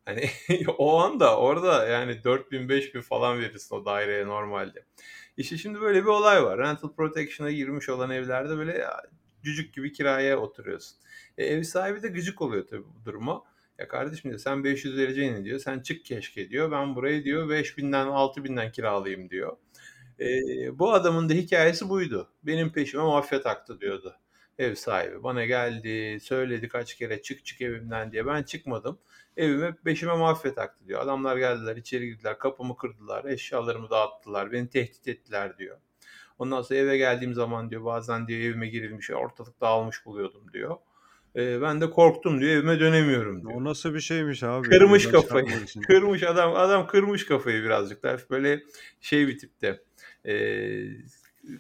[0.05, 0.31] Hani
[0.79, 4.85] o anda orada yani 4000-5000 falan verirsin o daireye normalde.
[5.37, 6.59] İşte şimdi böyle bir olay var.
[6.59, 8.85] Rental protection'a girmiş olan evlerde böyle
[9.45, 10.99] cücük gibi kiraya oturuyorsun.
[11.39, 13.43] E, ev sahibi de gıcık oluyor tabii bu duruma.
[13.79, 16.71] "Ya kardeşim" diyor, "sen 500 vereceğine" diyor, "sen çık keşke" diyor.
[16.71, 19.57] "Ben burayı" diyor, "5000'den 6000'den kiralayayım" diyor.
[20.19, 22.29] Eee, bu adamın da hikâyesi buydu.
[22.43, 24.17] "Benim peşime mafya taktı" diyordu
[24.59, 25.23] ev sahibi.
[25.23, 28.27] "Bana geldi, söyledi kaç kere çık çık evimden diye.
[28.27, 28.99] Ben çıkmadım.
[29.37, 31.01] Evime peşime mafya taktı" diyor.
[31.01, 35.77] "Adamlar geldiler, içeri girdiler, kapımı kırdılar, eşyalarımı dağıttılar, beni tehdit ettiler" diyor.
[36.39, 40.77] "Ondan sonra eve geldiğim zaman" diyor, "bazen" diyor, "evime girilmiş, ortalık dağılmış buluyordum" diyor.
[41.35, 43.55] Eee, "Ben de korktum" diyor, "evime dönemiyorum" diyor.
[43.55, 44.69] O nasıl bir şeymiş abi?
[44.69, 45.47] Kırmış kafayı.
[45.87, 48.63] Kırmış adam adam kırmış kafayı birazcık böyle
[49.01, 49.81] şey bir tipti,
[50.27, 50.89] eee,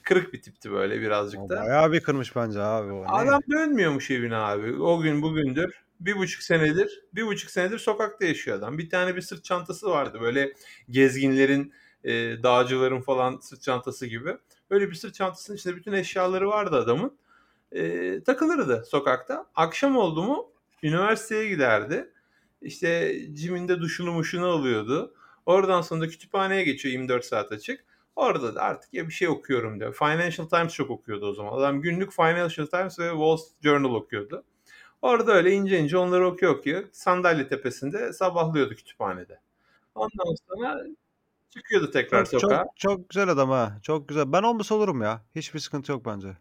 [0.02, 1.60] kırık bir tipti böyle birazcık da.
[1.60, 3.04] bayağı bir kırmış bence abi o.
[3.08, 4.82] Adam dönmüyormuş evine abi.
[4.82, 8.78] O gün bugündür 1,5 senedir 1,5 senedir sokakta yaşıyor adam.
[8.78, 10.52] Bir tane bir sırt çantası vardı böyle
[10.90, 11.72] gezginlerin,
[12.04, 14.36] eee, dağcıların falan sırt çantası gibi.
[14.70, 17.16] Öyle bir sırt çantasının içinde bütün eşyaları vardı adamın.
[17.72, 19.46] Eee, takılırdı sokakta.
[19.54, 20.50] Akşam oldu mu
[20.82, 22.12] üniversiteye giderdi.
[22.62, 25.14] İşte gym'inde duşunu muşunu alıyordu.
[25.46, 27.84] Oradan sonra da kütüphaneye geçiyor 24 saat açık.
[28.16, 29.92] Orada da artık ya bir şey okuyorum diyor.
[29.94, 31.52] Financial Times çok okuyordu o zaman.
[31.58, 34.44] Adam günlük Financial Times ve Wall Street Journal okuyordu.
[35.02, 36.84] Orada öyle ince ince onları okuyor okuyor.
[36.92, 39.40] Sandalye tepesinde sabahlıyordu kütüphanede.
[39.94, 40.84] Ondan sonra
[41.50, 42.64] çıkıyordu tekrar Çok sokağa.
[42.64, 43.78] çok çok güzel adam ha.
[43.82, 44.32] Çok güzel.
[44.32, 45.24] Ben olmasa olurum ya.
[45.34, 46.36] Hiçbir sıkıntı yok bence.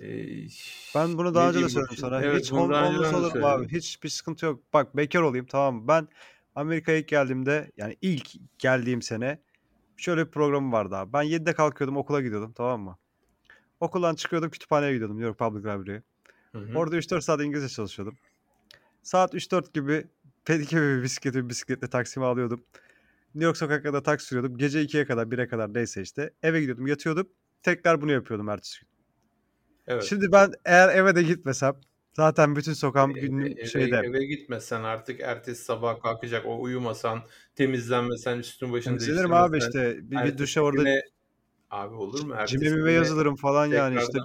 [0.00, 0.46] Eee,
[0.94, 2.22] Ben bunu daha ne önce de söyledim sana.
[2.22, 3.68] Evet, Hiç bunu ol daha olmasa önceden de olurum abi.
[3.68, 4.60] Hiçbir sıkıntı yok.
[4.72, 5.88] Bak bekâr olayım tamam mı?
[5.88, 6.08] Ben
[6.54, 9.38] Amerika'ya ilk geldiğimde yani ilk geldiğim sene
[9.96, 11.12] şöyle bir programım vardı abi.
[11.12, 12.98] Ben 7'de kalkıyordum, okula gidiyordum tamam mı?
[13.80, 16.02] Okuldan çıkıyordum, kütüphaneye gidiyordum New York Public Library'e.
[16.74, 18.16] Orada 3-4 saat İngilizce çalışıyordum.
[19.02, 20.06] Saat 3-4 gibi
[20.44, 22.64] pedike bir bisikleti bisikletle Taksim'e alıyordum.
[23.34, 24.56] New York sokaklarda taksi sürüyordum.
[24.58, 26.30] Gece 2'ye kadar 1'e kadar neyse işte.
[26.42, 27.28] Eve gidiyordum, yatıyordum.
[27.62, 28.88] Tekrar bunu yapıyordum ertesi gün.
[29.86, 30.02] Evet.
[30.02, 31.74] Şimdi ben eğer eve de gitmesem
[32.16, 37.22] zaten bütün sokağım günlük eve şeyde eve gitmesen artık ertesi sabah kalkacak, o uyumasan,
[37.54, 39.96] temizlenmesen, üstün başını Temizlenirim abi işte.
[40.02, 41.02] Bir, bir duşa orada güne
[41.70, 42.34] Abi olur mu?
[42.34, 44.18] Ertesi mime güne yazılırım falan yani işte.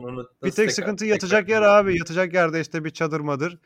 [0.44, 1.98] Bir tek sıkıntı yatacak yer abi.
[1.98, 3.58] Yatacak yerde işte bir çadır madır.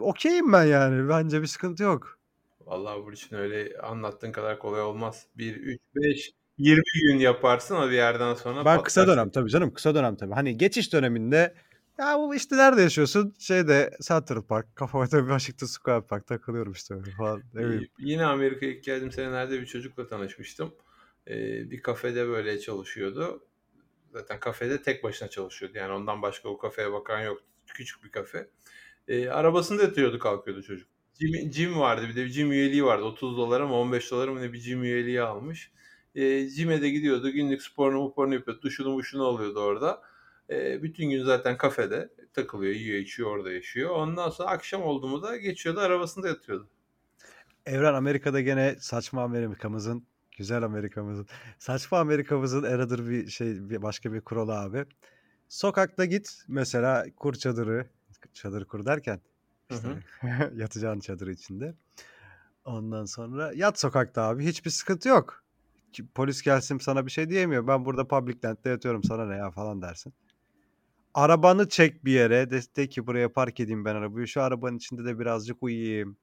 [0.00, 1.08] Okeyim ben yani.
[1.08, 2.18] Bence bir sıkıntı yok.
[2.66, 5.26] Vallahi Burçin öyle anlattığın kadar kolay olmaz.
[5.36, 9.18] 1, 3, 5, 20 gün yaparsın ama bir yerden sonra Ben kısa patlarsın.
[9.18, 10.34] dönem tabii canım kısa dönem tabii.
[10.34, 11.54] Hani geçiş döneminde
[11.98, 13.34] ya bu işte nerede yaşıyorsun?
[13.38, 17.42] Şeyde Central Park, kafama tabii Washington Square Park takılıyorum işte öyle falan.
[17.54, 20.74] Ne yine Amerika'ya ilk geldiğim senelerde bir çocukla tanışmıştım.
[21.26, 23.46] Eee, bir kafede böyle çalışıyordu.
[24.12, 25.78] Zaten kafede tek başına çalışıyordu.
[25.78, 27.44] Yani ondan başka o kafeye bakan yoktu.
[27.74, 28.50] Küçük bir kafe.
[29.08, 30.88] Eee, arabasında yatıyordu kalkıyordu çocuk.
[31.20, 33.04] Gym, gym vardı bir de bir gym üyeliği vardı.
[33.04, 35.72] 30 dolara mı 15 dolara mı ne bir gym üyeliği almış.
[36.14, 37.30] Eee gym'e de gidiyordu.
[37.30, 38.62] Günlük sporunu sporunu yapıyordu.
[38.62, 40.02] Duşunu muşunu alıyordu orada.
[40.50, 42.08] Eee, bütün gün zaten kafede.
[42.32, 43.90] takılıyor, yiyor, içiyor, orada yaşıyor.
[43.90, 46.68] Ondan sonra akşam oldu mu da geçiyordu arabasında yatıyordu.
[47.66, 51.26] Evren Amerika'da gene saçma Amerika'mızın, güzel Amerika'mızın,
[51.58, 54.84] saçma Amerika'mızın aradır bir şey, bir başka bir kuralı abi.
[55.48, 57.86] Sokakta git mesela kur çadırı,
[58.32, 59.20] çadır kur derken
[59.70, 59.88] işte
[60.54, 61.74] yatacağın çadırı içinde.
[62.64, 65.44] Ondan sonra yat sokakta abi hiçbir sıkıntı yok.
[66.14, 67.66] Polis gelsin sana bir şey diyemiyor.
[67.66, 70.14] Ben burada public land'de yatıyorum sana ne ya falan dersin.
[71.14, 72.50] Arabanı çek bir yere.
[72.50, 74.26] De, de ki buraya park edeyim ben arabayı.
[74.28, 76.16] Şu arabanın içinde de birazcık uyuyayım.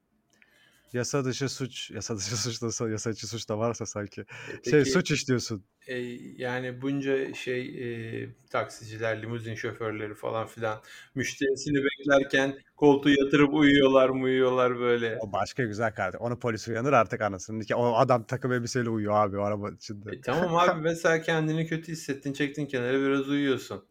[0.93, 4.21] Yasa dışı suç, yasa dışı suç da yasa içi suç da varsa sanki.
[4.21, 5.63] E, Şey peki suç işliyorsun.
[5.87, 5.97] e,
[6.37, 7.61] yani bunca şey
[8.23, 10.81] e, taksiciler, limuzin şoförleri falan filan
[11.15, 15.17] müşterisini beklerken koltuğu yatırıp uyuyorlar mı uyuyorlar böyle.
[15.21, 16.25] O başka güzel kardeşim.
[16.25, 17.63] Onu polis uyanır artık anasını.
[17.65, 20.11] ki O adam takım elbiseyle uyuyor abi o araba içinde.
[20.11, 23.83] E, tamam abi mesela kendini kötü hissettin çektin kenara biraz uyuyorsun.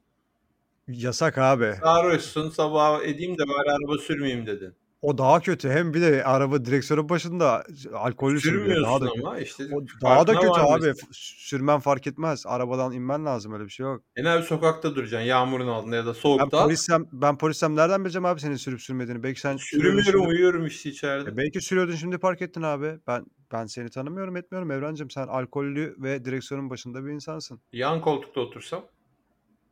[0.92, 1.74] Yasak abi.
[1.82, 4.74] Sarhoşsun sabah edeyim de bari araba sürmeyeyim dedin.
[5.02, 5.70] O daha kötü.
[5.70, 8.80] Hem bir de araba direksiyonun başında alkollüsün bir de.
[8.82, 9.20] Daha da kötü.
[9.20, 10.94] ama işte O daha da kötü abi.
[10.94, 12.46] F- Sürmen fark etmez.
[12.46, 14.02] Arabadan inmen lazım öyle bir şey yok.
[14.16, 16.64] En abi sokakta duracaksın yağmurun altında ya da Ben soğukta.
[16.64, 19.22] polissem ben polissem nereden bileceğim abi senin sürüp sürmediğini?
[19.22, 21.36] Belki sen Sürmüyorum uyuyorum işte E içeride.
[21.36, 22.98] belki sürüyordun şimdi park ettin abi.
[23.06, 25.10] Ben ben seni tanımıyorum etmiyorum Evrencim.
[25.10, 27.60] Sen alkollü ve direksiyonun başında bir insansın.
[27.72, 28.84] Yan koltukta otursam.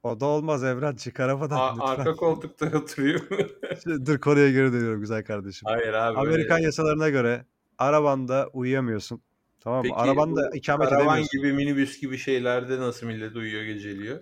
[0.03, 0.97] O da olmaz Evren.
[0.97, 1.87] Çık arabadan a- lütfen.
[1.87, 3.21] arka koltukta oturuyor.
[4.07, 5.67] Dur konuya geri dönüyorum güzel kardeşim.
[5.67, 6.65] Hayır abi Amerikan böyle.
[6.65, 7.45] yasalarına göre
[7.79, 9.23] arabanda uyuyamıyorsun.
[9.61, 9.83] Tamam mı?
[9.83, 11.39] Peki Arabanda bu ikamet karavan edemiyorsun.
[11.41, 14.21] gibi minibüs gibi şeylerde nasıl millet uyuyor geceliyor?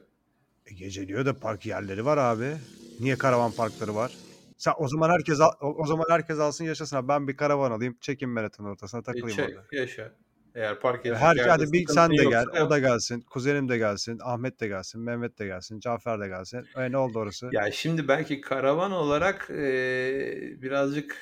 [0.66, 2.52] E, geceliyor da park yerleri var abi.
[3.00, 4.12] Niye karavan parkları var?
[4.56, 7.08] Sen o zaman herkes al- o, o zaman herkes alsın yaşasın abi.
[7.08, 9.62] Ben bir karavan alayım, çekeyim Manhattan ortasına E, takılayım çek, orada.
[9.72, 10.12] yaşa.
[10.56, 13.68] Eğer park E, edecek Her hadi bir sen de gel, yoksa o da gelsin, kuzenim
[13.68, 16.66] de gelsin, Ahmet de gelsin, Mehmet de gelsin, Cafer de gelsin.
[16.76, 17.48] E ne oldu orası?
[17.52, 21.16] Ya şimdi belki karavan olarak e, birazcık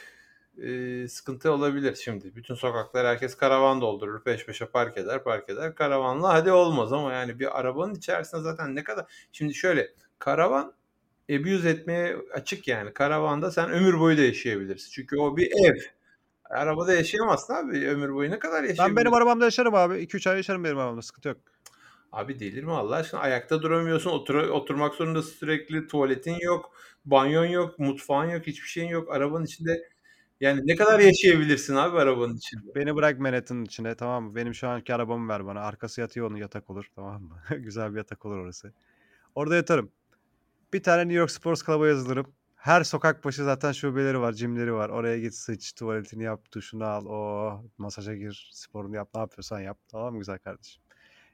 [0.62, 2.36] e, sıkıntı olabilir şimdi.
[2.36, 4.24] Bütün sokaklar herkes karavan doldurur.
[4.24, 5.74] Peş peşe park eder park eder.
[5.74, 9.04] Karavanla hadi olmaz ama yani bir arabanın içerisinde zaten ne kadar...
[9.32, 10.74] Şimdi şöyle karavan
[11.30, 12.92] abuse etmeye açık yani.
[12.92, 14.90] Karavanda sen ömür boyu da yaşayabilirsin.
[14.90, 15.76] Çünkü o bir ev.
[16.50, 17.88] Arabada yaşayamazsın abi.
[17.88, 18.96] Ömür boyu ne kadar Ben yaşayabilirsin?
[18.96, 19.94] benim arabamda yaşarım abi.
[19.94, 21.36] 2-3 ay yaşarım benim arabamda sıkıntı yok.
[22.12, 23.20] Abi delirme Allah aşkına.
[23.20, 24.10] Ayakta duramıyorsun.
[24.10, 25.86] Otur oturmak zorundasın sürekli.
[25.86, 26.72] Tuvaletin yok.
[27.04, 27.78] Banyon yok.
[27.78, 28.46] Mutfağın yok.
[28.46, 29.12] Hiçbir şeyin yok.
[29.12, 29.88] Arabanın içinde
[30.40, 32.74] yani ne kadar yaşayabilirsin abi arabanın içinde?
[32.74, 34.34] Beni bırak Manhattan'ın içine tamam mı?
[34.34, 35.60] Benim şu anki arabamı ver bana.
[35.60, 37.40] Arkası yatıyor onun yatak olur tamam mı?
[37.56, 38.72] Güzel bir yatak olur orası.
[39.34, 39.90] Orada yatarım.
[40.72, 42.26] Bir tane New York Sports Club'a yazılırım.
[42.64, 44.88] Her sokak başı zaten şubeleri var, jimleri var.
[44.88, 49.78] Oraya git sıç, tuvaletini yap, duşunu al, o masaja gir, sporunu yap, ne yapıyorsan yap.
[49.88, 50.82] Tamam mı güzel kardeşim?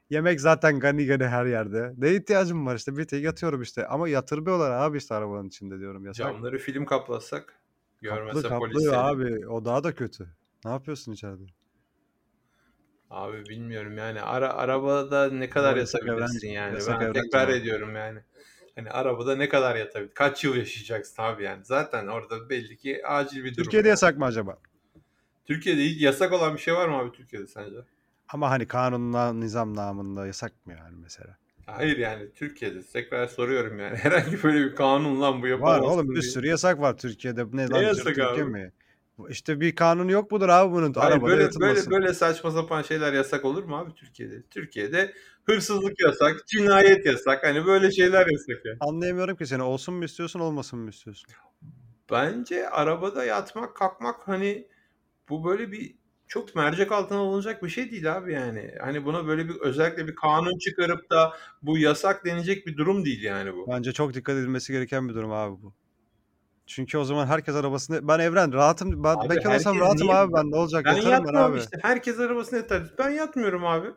[0.09, 1.93] Yemek zaten gani gani her yerde.
[1.97, 3.87] Ne ihtiyacım var işte bir tek yatıyorum işte.
[3.87, 6.27] Ama yatırmıyorlar abi işte arabanın içinde diyorum yasak.
[6.27, 7.61] Camları film kaplatsak Kaplı
[8.01, 8.95] görmese kaplı polis seni.
[8.95, 10.27] abi o daha da kötü.
[10.65, 11.43] Ne yapıyorsun içeride?
[13.09, 16.53] Abi bilmiyorum yani ara arabada ne kadar yasak yatabilirsin evrencim.
[16.53, 16.73] yani.
[16.73, 18.19] Yasak Ben tekrar ediyorum yani.
[18.75, 20.11] Hani arabada ne kadar yatabilir?
[20.13, 21.65] Kaç yıl yaşayacaksın abi yani?
[21.65, 23.63] Zaten orada belli ki acil bir durum.
[23.63, 23.93] Türkiye'de yani.
[23.93, 24.57] yasak mı acaba?
[25.45, 27.75] Türkiye'de hiç yasak olan bir şey var mı abi Türkiye'de sence?
[28.29, 31.37] Ama hani kanunla, nizam namında yasak mı yani mesela?
[31.65, 33.97] Hayır yani Türkiye'de tekrar soruyorum yani.
[34.03, 37.45] Herhangi böyle bir kanun lan bu Var yapamazsın oğlum bir sürü yasak var Türkiye'de.
[37.53, 38.43] Ne Ne lan yasak Türkiye abi?
[38.43, 38.71] mi?
[39.29, 40.93] İşte bir kanun yok mudur abi bunun?
[40.93, 44.41] Hayır Arabada böyle böyle böyle saçma sapan şeyler yasak olur mu abi Türkiye'de?
[44.49, 47.43] Türkiye'de hırsızlık yasak, cinayet yasak.
[47.43, 48.77] Hani böyle şeyler yasak yani.
[48.79, 49.63] Anlayamıyorum ki seni.
[49.63, 51.29] Olsun mu istiyorsun, olmasın mı istiyorsun?
[52.11, 54.67] Bence arabada yatmak, kalkmak hani
[55.29, 55.95] bu böyle bir
[56.27, 58.71] çok mercek altına alınacak bir şey değil abi yani.
[58.81, 63.23] Hani buna böyle bir özellikle bir kanun çıkarıp da bu yasak denecek bir durum değil
[63.23, 63.67] yani bu.
[63.71, 65.73] Bence çok dikkat edilmesi gereken bir durum abi bu.
[66.75, 68.07] Çünkü o zaman herkes arabasını...
[68.07, 69.03] Ben Evren rahatım.
[69.03, 70.15] Ben Abi olsam herkes rahatım niye?
[70.15, 70.51] abi ben.
[70.51, 70.85] Ne olacak?
[70.85, 71.59] Ben Yatarım ben abi.
[71.59, 71.77] işte.
[71.81, 72.93] Herkes arabasına yatar.
[72.97, 73.87] Ben yatmıyorum abi.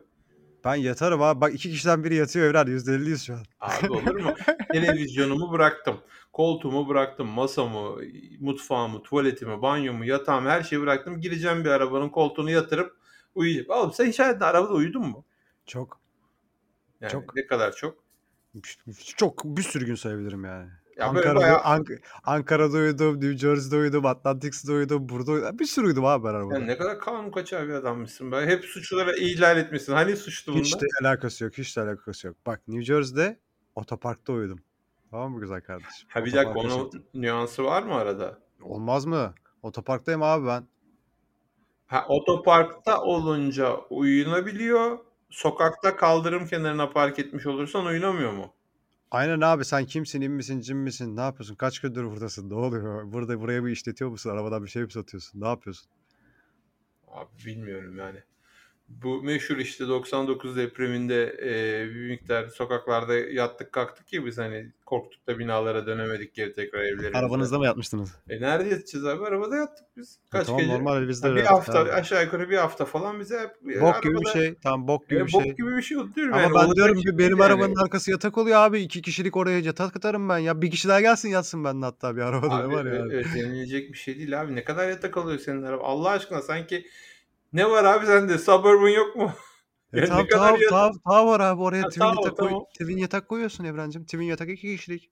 [0.65, 1.41] Ben yatarım abi.
[1.41, 2.65] Bak iki kişiden biri yatıyor Evren.
[2.67, 3.43] %50'yiz şu an.
[3.59, 4.33] Abi olur mu?
[4.71, 5.97] Televizyonumu bıraktım.
[6.33, 7.27] Koltuğumu bıraktım.
[7.27, 7.97] Masamı,
[8.39, 11.21] mutfağımı, tuvaletimi, banyomu, yatağımı her şeyi bıraktım.
[11.21, 12.97] Gireceğim bir arabanın koltuğunu yatırıp
[13.35, 13.79] uyuyacağım.
[13.79, 15.25] Oğlum sen hiç arabada uyudun mu?
[15.65, 15.99] Çok.
[17.01, 17.35] Yani Çok.
[17.35, 18.03] ne kadar çok?
[19.17, 20.69] Çok bir sürü gün sayabilirim yani.
[20.97, 25.59] Ya böyle Ankara'da, bayağı Ank- Ankara'da uyudum, New Jersey'de uyudum, Atlantic'de uyudum, burada uyudum.
[25.59, 26.55] Bir sürü uyudum abi ben arabada.
[26.55, 28.31] sen ne kadar kanun kaçağı bir adammışsın.
[28.31, 29.93] Böyle hep suçlara ihlal etmişsin.
[29.93, 30.63] Hani suçlu bunda?
[30.63, 32.37] Hiç de alakası yok, hiç de alakası yok.
[32.45, 33.39] Bak New Jersey'de
[33.75, 34.59] otoparkta uyudum.
[35.11, 36.07] Tamam mı güzel kardeşim?
[36.09, 38.39] Ha bir dakika onun nüansı var mı arada?
[38.61, 39.33] Olmaz mı?
[39.61, 40.67] Otoparktayım abi ben.
[41.85, 44.99] Ha otoparkta olunca uyunabiliyor.
[45.29, 48.53] Sokakta kaldırım kenarına park etmiş olursan uyunamıyor mu?
[49.15, 53.03] Aynen abi sen kimsin, in misin, cin misin, ne yapıyorsun, kaç gündür buradasın, ne oluyor,
[53.13, 55.89] burada buraya bir işletiyor musun, arabadan bir şey mi satıyorsun, ne yapıyorsun?
[57.07, 58.23] Abi bilmiyorum yani.
[58.89, 65.27] Bu meşhur işte 99 depreminde e, bir miktar sokaklarda yattık kalktık ya biz hani korktuk
[65.27, 67.17] da binalara dönemedik geri tekrar evlerimize.
[67.17, 68.15] Arabanızda mı yatmıştınız?
[68.29, 69.25] E nerede yatacağız abi?
[69.25, 70.19] Arabada yattık biz.
[70.27, 70.73] E Kaç tamam gece?
[70.73, 71.91] normal bizde Ha, bir hafta abi.
[71.91, 75.19] aşağı yukarı bir hafta falan bize hep Bok gibi bir arabada- şey, tamam bok gibi
[75.19, 75.55] E, bir bok şey.
[75.55, 76.53] gibi bir şey diyorum Ama yani.
[76.55, 77.43] ben diyorum şey ki benim yani.
[77.43, 78.79] arabanın arkası yatak oluyor abi.
[78.81, 80.61] iki kişilik oraya yatak atarım ben ya.
[80.61, 82.91] Bir kişi daha gelsin yatsın bende hatta bir arabada Abi, ne var ya.
[82.91, 83.15] ö- abi?
[83.15, 84.55] özenilecek bir şey değil abi.
[84.55, 85.83] Ne kadar yatak alıyor senin araba?
[85.83, 86.85] Allah aşkına sanki
[87.55, 88.37] ne var abi sende?
[88.37, 89.31] Suburban yok mu?
[89.93, 92.49] E Yani kadar tamam yatak- tamam tamam var abi oraya Ha, twin tamam, yatak koy,
[92.49, 92.63] tamam.
[92.79, 94.03] twin yatak koyuyorsun Evrencim.
[94.05, 95.11] Twin yatak iki kişilik.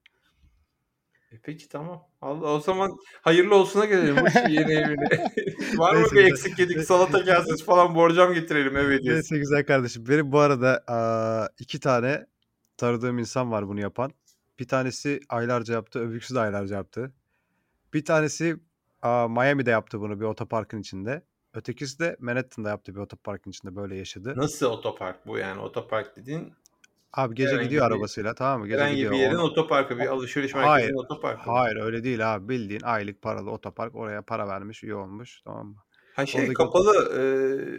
[1.31, 2.01] E peki tamam.
[2.21, 2.91] Allah, o zaman
[3.21, 5.07] hayırlı olsuna gelelim bu yeni evine.
[5.77, 9.13] Var mı bir eksik yedik salata kasesi falan borcam getirelim ev hediyesi.
[9.13, 10.05] Neyse güzel kardeşim.
[10.07, 10.83] Benim bu arada
[11.59, 12.25] iki tane
[12.77, 14.11] tanıdığım insan var bunu yapan.
[14.59, 17.13] Bir tanesi aylarca yaptı, öbürküsü de aylarca yaptı.
[17.93, 18.55] Bir tanesi
[19.29, 21.23] Miami'de yaptı bunu bir otoparkın içinde.
[21.53, 24.33] Ötekisi de Manhattan'da yaptı bir otoparkın içinde böyle yaşadı.
[24.37, 25.61] Nasıl otopark bu yani?
[25.61, 26.53] Otopark dediğin
[27.13, 28.67] Abi gece Herhangi gidiyor bir- arabasıyla tamam mı?
[28.67, 29.11] Gece herhangi gidiyor.
[29.13, 31.49] bir yerin Onu- otoparkı, bir alışveriş merkezinin otoparkı.
[31.51, 32.49] Hayır öyle değil abi.
[32.49, 33.95] Bildiğin aylık paralı otopark.
[33.95, 35.41] Oraya para vermiş, üye olmuş.
[35.45, 35.75] Tamam mı?
[36.15, 37.19] Ha şey Oradaki- kapalı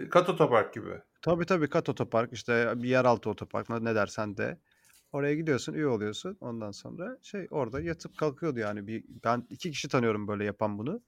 [0.05, 0.91] e, kat otopark gibi.
[1.23, 4.59] Tabii tabii kat otopark işte bir yeraltı otopark ne- ne dersen de.
[5.13, 6.37] Oraya gidiyorsun, üye oluyorsun.
[6.41, 8.87] Ondan sonra şey orada yatıp kalkıyordu yani.
[8.87, 11.01] Bir, ben iki kişi tanıyorum böyle yapan bunu.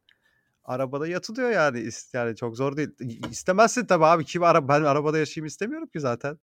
[0.66, 1.88] Arabada yatılıyor yani.
[2.12, 2.90] Yani çok zor değil.
[3.30, 4.24] İstemezsin tabii abi.
[4.24, 6.38] Kim ara ben arabada yaşayayım istemiyorum ki zaten.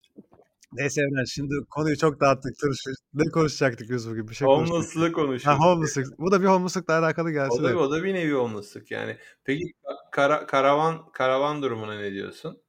[0.74, 2.54] Neyse Evren şimdi konuyu çok dağıttık.
[2.64, 4.28] Dur şu- ne konuşacaktık biz bugün?
[4.28, 4.74] Bir şey konuştuk.
[4.76, 5.62] Homeless'lığı Ha konuşuyoruz.
[5.64, 6.20] homeless'lık.
[6.20, 7.64] Bu da bir homeless'lıkla alakalı O gelsin.
[7.64, 7.76] da, de.
[7.76, 9.18] o da bir nevi homeless'lık yani.
[9.44, 9.64] Peki
[10.12, 12.62] kara- karavan karavan durumuna ne diyorsun?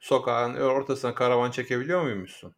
[0.00, 2.54] Sokağın ortasına karavan çekebiliyor muymuşsun?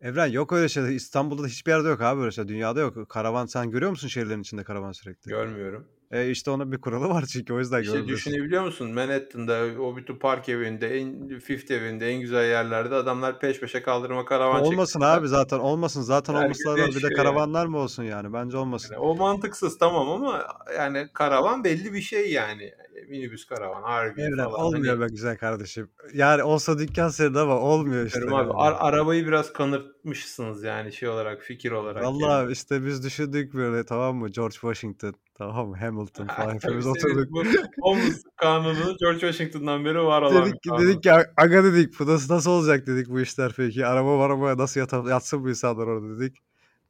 [0.00, 0.96] Evren yok öyle şey.
[0.96, 2.48] İstanbul'da da hiçbir yerde yok abi öyle şey.
[2.48, 3.10] Dünyada yok.
[3.10, 5.28] Karavan sen görüyor musun şehirlerin içinde karavan sürekli?
[5.28, 5.88] Görmüyorum.
[6.10, 8.30] E işte onun bir kuralı var çünkü o yüzden İşte görmüyorsun.
[8.32, 8.90] düşünebiliyor musun?
[8.94, 14.24] Manhattan'da o bütün park evinde, en Fifth evinde, en güzel yerlerde adamlar peş peşe kaldırıma
[14.24, 15.18] karavan Olmasın çekmişler.
[15.18, 16.02] abi zaten olmasın.
[16.02, 16.94] Zaten Herkes olması lazım.
[16.96, 17.14] Bir de yani.
[17.14, 18.32] karavanlar mı olsun yani?
[18.32, 18.94] Bence olmasın.
[18.94, 20.46] Yani o mantıksız tamam ama
[20.76, 22.72] yani karavan belli bir şey yani.
[23.08, 24.52] Minibüs karavan, Evren falan.
[24.60, 25.90] olmuyor Hani, be güzel kardeşim.
[26.14, 28.20] Yani olsa dükkan senin ama olmuyor işte.
[28.20, 28.52] abi, yani.
[28.52, 32.02] ar- arabayı biraz kanırtmışsınız yani şey olarak, fikir olarak.
[32.02, 32.22] yani.
[32.22, 34.28] Vallahi işte biz düşündük böyle tamam mı?
[34.28, 35.76] George Washington tamam mı?
[35.76, 37.30] Hamilton falan hepimiz oturduk.
[37.30, 37.44] bu
[37.80, 40.82] homeless kanunu George Washington'dan beri var olan Dedik kanun.
[40.82, 43.86] dedik ki aga dedik bu nasıl, nasıl olacak dedik bu işler peki.
[43.86, 46.38] Araba arabaya nasıl yata, yatsın bu insanlar orada dedik.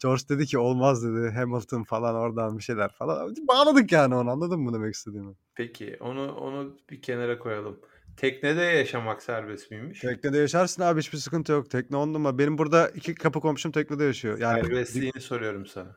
[0.03, 1.31] George dedi ki olmaz dedi.
[1.35, 3.35] Hamilton falan oradan bir şeyler falan.
[3.49, 5.35] Bağladık yani onu anladın mı demek istediğimi?
[5.55, 7.81] Peki onu onu bir kenara koyalım.
[8.17, 10.01] Teknede yaşamak serbest miymiş?
[10.01, 11.71] Teknede yaşarsın abi hiçbir sıkıntı yok.
[11.71, 12.39] Tekne on numara.
[12.39, 14.39] Benim burada iki kapı komşum teknede yaşıyor.
[14.39, 15.97] Yani Serbestliğini soruyorum sana.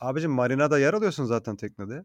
[0.00, 2.04] abicim marinada yer alıyorsun zaten teknede.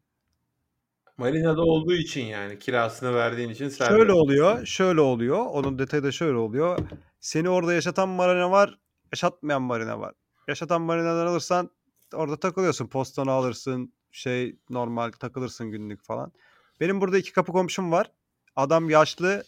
[1.17, 3.97] Marinada olduğu için yani kirasını verdiğin için serbest.
[3.97, 5.45] Şöyle oluyor, şöyle oluyor.
[5.45, 6.79] Onun detayı da şöyle oluyor.
[7.19, 8.79] Seni orada yaşatan marina var,
[9.13, 10.13] yaşatmayan marina var.
[10.47, 11.69] Yaşatan marinadan alırsan
[12.13, 12.87] orada takılıyorsun.
[12.87, 16.31] Postonu alırsın, şey normal takılırsın günlük falan.
[16.79, 18.11] Benim burada iki kapı komşum var.
[18.55, 19.43] Adam yaşlı,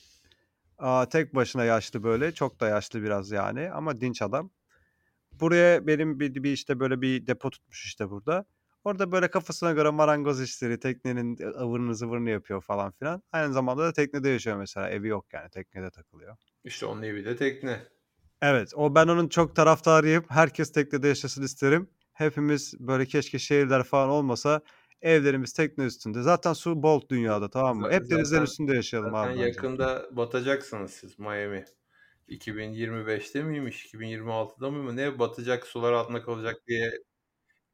[1.10, 2.32] tek başına yaşlı böyle.
[2.34, 4.52] Çok da yaşlı biraz yani ama dinç adam.
[5.32, 8.46] Buraya benim bir, bir işte böyle bir depo tutmuş işte burada.
[8.84, 13.24] Orada böyle kafasına göre marangoz işleri, teknenin ıvırını zıvırını yapıyor falan filan.
[13.32, 14.90] Aynı zamanda da teknede yaşıyor mesela.
[14.90, 16.38] Evi yok yani teknede takılıyor.
[16.64, 17.80] İşte onun evi de tekne.
[18.42, 20.24] Evet o ben onun çok taraftarıyım.
[20.30, 21.90] Herkes teknede yaşasın isterim.
[22.14, 24.62] Hepimiz böyle keşke şehirler falan olmasa
[25.02, 26.22] evlerimiz tekne üstünde.
[26.22, 27.84] Zaten su bol dünyada tamam mı?
[27.84, 29.38] Zaten- Hep denizlerin üstünde yaşayalım Zaten abi.
[29.38, 29.48] bence.
[29.48, 31.66] yakında batacaksınız siz Miami.
[32.28, 33.86] 2025'te miymiş?
[33.86, 34.96] 2026'da mı?
[34.96, 36.92] Ne batacak sular altında kalacak diye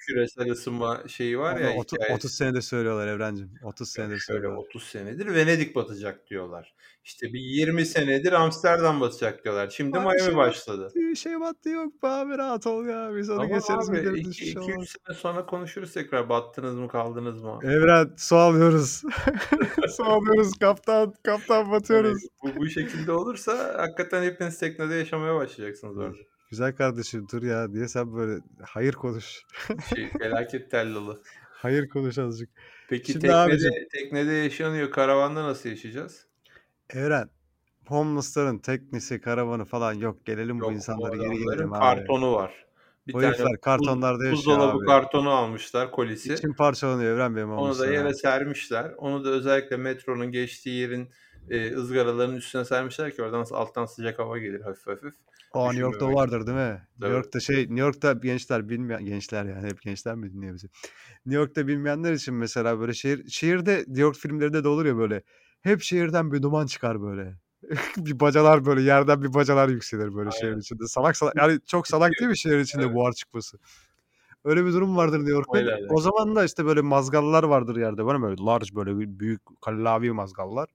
[0.07, 2.15] küresel ısınma şeyi var ya Onu 30, hikayesi.
[2.15, 3.51] 30 senedir söylüyorlar Evrencim.
[3.63, 4.57] 30 senedir Şöyle söylüyorlar.
[4.67, 6.75] 30 senedir Venedik batacak diyorlar.
[7.03, 9.69] İşte bir 20 senedir Amsterdam batacak diyorlar.
[9.69, 10.91] Şimdi Abi Miami şey başladı.
[10.95, 13.11] Bir şey battı yok be abi rahat ol ya.
[13.15, 14.93] Biz onu Tamam geçeriz abi gideriz bir şey 2-3 olmaz.
[15.07, 16.29] sene sonra konuşuruz tekrar.
[16.29, 17.59] Battınız mı kaldınız mı?
[17.63, 19.01] Evren su alıyoruz.
[19.97, 21.13] su alıyoruz kaptan.
[21.23, 22.21] Kaptan Yani batıyoruz.
[22.43, 26.17] bu, bu şekilde olursa hakikaten hepiniz teknede yaşamaya başlayacaksınız orada.
[26.49, 27.67] Güzel kardeşim dur ya.
[27.67, 29.43] Niye sen böyle hayır konuş.
[29.95, 31.21] Şey, felaket tellalı.
[31.51, 32.49] Hayır konuş azıcık.
[32.89, 34.91] Peki Şimdi teknede, abicim- teknede yaşanıyor.
[34.91, 36.27] Karavanda nasıl yaşayacağız?
[36.89, 37.29] Evren
[37.87, 40.25] homeless'ların teknesi, karavanı falan yok.
[40.25, 41.79] Gelelim bu Yok, insanları geri gelelim abi.
[41.79, 42.65] kartonu var.
[43.07, 44.85] Bir Bu herifler kartonlarda yaşıyor buzdolabı abi.
[44.85, 46.33] kartonu almışlar kolisi.
[46.33, 48.91] İçim parçalanıyor Evren benim Onu da yere sermişler.
[48.97, 51.09] Onu da özellikle metronun geçtiği yerin
[51.49, 55.13] eee, ızgaraların üstüne sermişler ki oradan alttan sıcak hava gelir hafif hafif.
[55.55, 56.63] A, New York'ta vardır değil mi?
[56.63, 57.11] New Tabii.
[57.13, 60.67] York'ta şey New York'ta gençler bilmeyen gençler yani hep gençler mi dinliyor bizi?
[61.25, 65.23] New York'ta bilmeyenler için mesela böyle şehir şehirde New York filmlerinde de olur ya böyle
[65.61, 67.39] hep şehirden bir duman çıkar böyle.
[67.97, 70.59] bir bacalar böyle yerden bir bacalar yükselir böyle Aynen.
[70.59, 70.87] içinde.
[70.87, 72.95] Salak salak yani çok salak değil mi şehrin içinde Evet.
[72.95, 73.57] buhar çıkması?
[74.43, 75.57] Öyle bir durum vardır New York'ta.
[75.57, 75.77] Öyle.
[75.89, 78.03] O zaman da işte böyle mazgallar vardır yerde.
[78.03, 80.69] Mı böyle large böyle büyük kallavi mazgallar.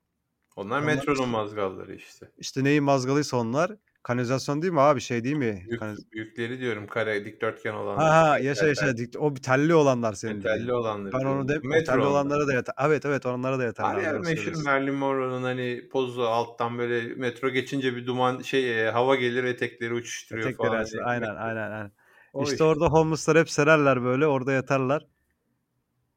[0.57, 2.31] Onlar Onlar metronun mazgalları işte.
[2.39, 3.77] İşte neyin mazgalıysa onlar.
[4.03, 5.71] Kanalizasyon değil mi abi şey değil mi?
[5.77, 8.17] Kanaliz büyükleri diyorum kare dikdörtgen Ha olanlar.
[8.21, 10.73] ha Tel yaşa yaşa dik o bir telli olanlar senin Telli dediğin.
[10.73, 12.75] olanları Ben onu de Metro telli olanlara da yatar.
[12.79, 14.55] Evet evet onlara da Var yatarlar ya doğru meşhur.
[14.65, 19.95] Marilyn Monroe'nun hani pozu alttan böyle metro geçince bir duman şey eee, hava gelir etekleri
[19.95, 21.37] uçuşturuyor Etekleri falan hani Aynen metro.
[21.37, 21.93] aynen aynen.
[22.33, 22.65] O İşte işte.
[22.65, 25.07] orada homeless'lar hep sererler böyle orada yatarlar.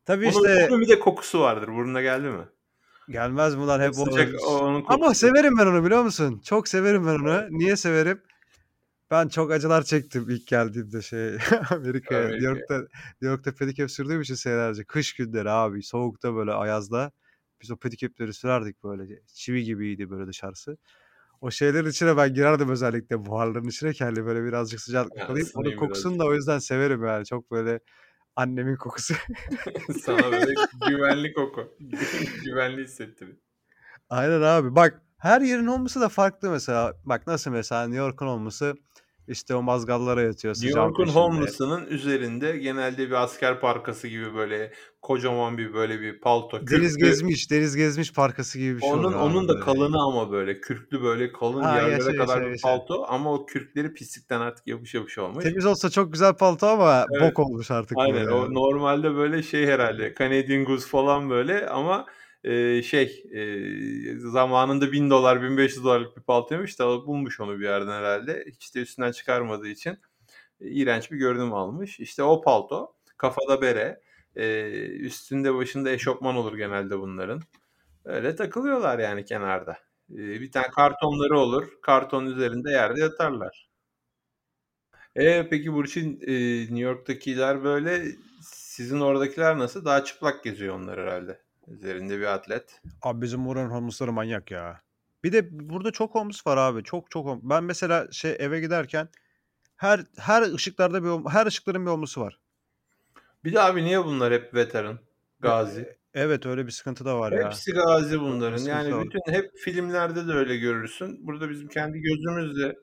[0.06, 1.68] Tabii Onun, işte onun bir de kokusu vardır.
[1.68, 2.48] Burnuna geldi mi?
[3.10, 6.42] Gelmez bunlar O hep o sıcak o onun Ama severim ben onu biliyor musun?
[6.46, 7.48] Çok severim ben onu.
[7.50, 8.22] Niye severim?
[9.12, 11.38] Ben çok acılar çektim ilk geldiğimde şey
[11.70, 12.28] Amerika'ya.
[12.28, 12.46] New.
[12.46, 12.88] York'ta New
[13.28, 14.84] York'ta pedikep sürdüğüm için senelerce.
[14.84, 17.12] Kış günleri abi soğukta böyle ayazda.
[17.62, 19.20] Biz o pedikepleri sürerdik böyle.
[19.34, 20.78] Çivi gibiydi böyle dışarısı.
[21.42, 25.48] O şeylerin içine ben girerdim özellikle buharların içine kendimi böyle birazcık sıcaklık alayım.
[25.56, 27.26] Onun kokusunu da o yüzden severim yani.
[27.26, 27.80] Çok böyle
[28.36, 29.14] annemin kokusu.
[30.02, 30.54] Sana böyle
[30.88, 31.76] güvenli koku.
[32.44, 33.38] Güvenli hissettirir.
[34.10, 34.76] Aynen abi.
[34.76, 36.94] Bak her yerin olması da farklı mesela.
[37.06, 38.76] Bak nasıl mesela New York'un olması
[39.28, 44.72] işte o mazgallara yatıyor New York'un homeless'ının üzerinde genelde bir asker parkası gibi böyle
[45.02, 47.10] kocaman bir böyle bir palto, Deniz kürklü.
[47.10, 49.66] gezmiş, deniz gezmiş parkası gibi bir şey Onun onun da böyle.
[49.66, 52.68] kalını ama böyle kürklü böyle kalın Ha yaşa yerlere yaşa kadar bir yaşa.
[52.68, 55.44] palto ama o kürkleri pislikten artık yapış yapış olmuş.
[55.44, 57.38] Temiz olsa çok güzel palto ama Evet.
[57.38, 62.06] bok olmuş artık Aynen böyle o normalde böyle şey herhalde Canadian Goose falan böyle ama
[62.44, 67.92] eee, şey eee, zamanında 1000 dolar 1500 dolarlık bir paltoymuş da bulmuş onu bir yerden
[67.92, 68.46] herhalde.
[68.52, 69.92] Hiç de üstünden çıkarmadığı için
[70.62, 72.00] e, iğrenç bir görünüm almış.
[72.00, 74.02] İşte o palto, kafada bere,
[74.38, 77.42] eee, üstünde başında eşofman olur genelde bunların.
[78.06, 79.78] Öyle takılıyorlar yani kenarda.
[80.10, 81.70] Eee, bir tane kartonları olur.
[81.82, 83.70] Kartonun üzerinde yerde yatarlar.
[85.16, 88.06] Eee, peki Burçin, eee, New York'takiler böyle,
[88.42, 89.86] sizin oradakiler nasıl?
[89.86, 91.42] Daha çıplak geziyor onlar herhâlde.
[91.68, 92.82] Üzerinde bir atlet.
[93.02, 94.82] Abi bizim buranın homeless'ları manyak ya.
[95.24, 96.84] Bir de burada çok homeless var abi.
[96.84, 99.10] Çok çok hom Ben mesela şey eve giderken
[99.76, 102.40] her her ışıklarda bir her ışıkların bir homeless'ı var.
[103.44, 105.00] Bir de abi niye bunlar hep veteran, E
[105.40, 105.98] gazi?
[106.14, 107.46] evet öyle bir sıkıntı da var ya.
[107.46, 108.58] Hepsi gazi bunların.
[108.58, 109.06] sıkıntı Yani var.
[109.06, 111.28] bütün hep filmlerde de öyle görürsün.
[111.28, 112.76] Burada bizim kendi gözümüzle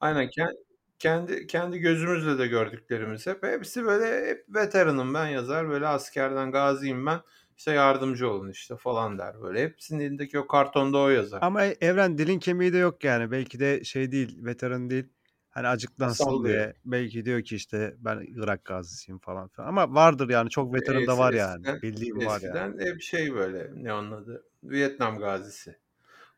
[0.00, 0.50] aynen ken
[0.98, 3.42] kendi kendi gözümüzle de gördüklerimiz hep.
[3.42, 5.68] Hepsi böyle hep veteranım ben yazar.
[5.68, 7.20] Böyle askerden gaziyim ben.
[7.56, 9.62] İşte yardımcı olun işte falan der böyle.
[9.62, 11.38] Hepsinin elindeki o kartonda o yazar.
[11.42, 13.30] Ama e Evren dilin kemiği de yok yani.
[13.30, 15.04] Belki de şey değil, veteran değil.
[15.50, 16.54] Hani acıklansın Sallıyor.
[16.54, 16.74] diye.
[16.84, 19.68] Belki diyor ki işte ben Irak gazisiyim falan filan.
[19.68, 21.60] Ama vardır yani çok veteran da Es var yani.
[21.60, 22.34] eskiden Bildiğim var yani.
[22.34, 24.44] eskiden hep şey böyle ne onun adı?
[24.64, 25.76] Vietnam gazisi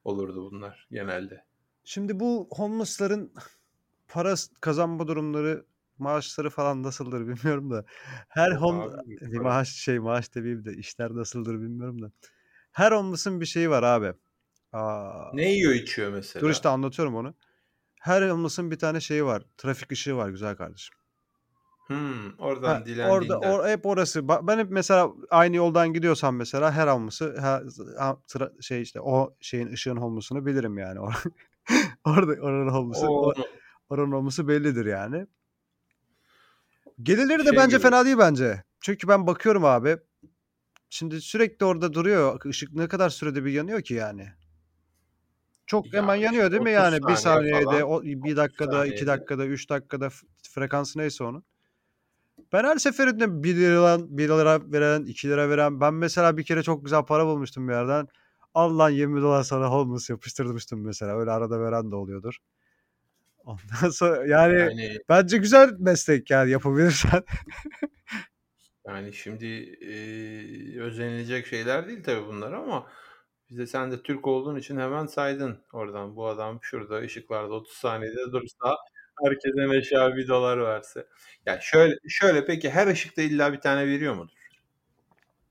[0.04, 1.44] olurdu bunlar genelde.
[1.84, 3.32] Şimdi bu homeless'ların
[4.08, 5.64] para kazanma durumları,
[5.98, 7.84] maaşları falan nasıldır bilmiyorum da.
[8.28, 12.10] Her Yok abi maaş şey maaş demeyeyim de işler nasıldır bilmiyorum da.
[12.72, 14.12] Her homeless'ın bir şeyi var abi.
[14.72, 16.50] Aaa Ne yiyor içiyor Dur mesela?
[16.52, 17.34] işte anlatıyorum onu.
[18.00, 19.42] Her homeless'ın bir tane şeyi var.
[19.58, 20.96] Trafik ışığı var güzel kardeşim.
[21.86, 23.50] Hımm, Ha, oradan orada dilendiğinden.
[23.50, 24.28] or hep orası.
[24.28, 27.62] Ba ben hep mesela aynı yoldan gidiyorsam mesela her homeless'ı ha
[27.98, 31.00] ha tra şey işte o şeyin ışığın homeless'ını bilirim yani.
[31.00, 31.14] Or
[32.04, 33.32] orada oranın homeless'ı O
[33.88, 35.26] oranın homeless'ı bellidir yani.
[37.02, 37.82] Gelirleri de Şey bence gibi.
[37.82, 38.62] fena değil bence.
[38.80, 39.96] Çünkü ben bakıyorum abi.
[40.90, 42.40] Şimdi sürekli orada duruyor.
[42.44, 44.28] Işık ne kadar sürede bir yanıyor ki yani?
[45.66, 47.08] Çok Ya hemen işte yanıyor değil mi 30 yani?
[47.08, 47.82] 1 saniye saniyede, falan.
[47.82, 49.06] o 1 30 dakikada, 2 saniyede.
[49.06, 50.08] dakikada, 3 dakikada
[50.50, 51.44] frekansı neyse onun.
[52.52, 57.26] Ben her seferinde £1 £1 veren, £2 veren ben mesela bir kere çok güzel para
[57.26, 58.08] bulmuştum bir yerden.
[58.54, 61.18] Al lan $20 sana homeless yapıştırmıştım mesela.
[61.18, 62.38] Öyle arada veren de oluyordur.
[63.46, 67.22] Ondan sonra yani Yani bence güzel meslek yani yapabilirsen.
[68.86, 72.86] Yani şimdi, eee, özenilecek şeyler değil tabii bunlar ama
[73.48, 76.16] işte sen de Türk olduğun için hemen saydın oradan.
[76.16, 78.76] Bu adam şurada ışıklarda 30 saniyede dursa
[79.24, 81.06] herkese meşabi $1 verse.
[81.46, 84.45] Ya şöyle şöyle peki her ışıkta illa bir tane veriyor mudur?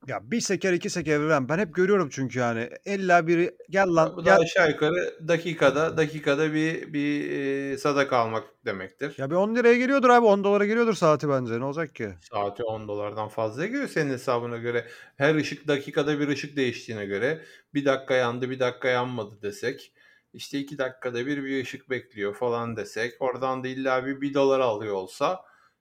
[0.07, 1.49] Ya bir seker iki seker vermem.
[1.49, 2.69] Ben hep görüyorum çünkü yani.
[2.85, 4.37] İlla biri gel lan Bu da gel.
[4.37, 9.15] aşağı yukarı dakikada dakikada bir bir eee, sadaka almak demektir.
[9.17, 10.25] Ya bir 10 liraya geliyordur abi.
[10.25, 11.59] 10 dolara geliyordur saati bence.
[11.59, 12.09] Ne olacak ki?
[12.21, 14.87] Saati 10 dolardan fazla geliyor senin hesabına göre.
[15.15, 17.41] Her ışık dakikada bir ışık değiştiğine göre
[17.73, 19.93] bir dakika yandı bir dakika yanmadı desek.
[20.33, 23.13] işte iki dakikada bir bir ışık bekliyor falan desek.
[23.19, 25.39] Oradan da illa bir 1 dolar alıyor olsa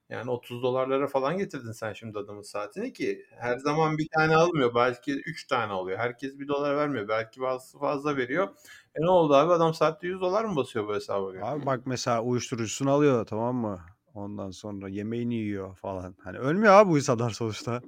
[0.09, 4.75] yani 30 dolarlara falan getirdin sen şimdi adamın saatini ki her zaman bir tane almıyor.
[4.75, 5.97] Belki 3 tane alıyor.
[5.99, 7.07] Herkes 1 dolar vermiyor.
[7.07, 8.47] Belki bazısı fazla veriyor.
[8.95, 11.45] E ne oldu abi adam saatte 100 dolar mı basıyor bu hesaba göre?
[11.45, 13.79] Abi bak mesela uyuşturucusunu alıyor tamam mı?
[14.13, 16.15] Ondan sonra yemeğini yiyor falan.
[16.23, 17.81] Hani ölmüyor abi bu insanlar sonuçta.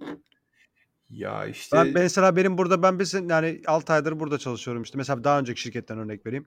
[1.09, 4.97] Ya işte Ben mesela benim burada ben bizim yani 6 aydır burada çalışıyorum işte.
[4.97, 6.45] Mesela daha önceki şirketten örnek vereyim.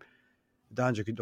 [0.77, 1.17] Daha önceki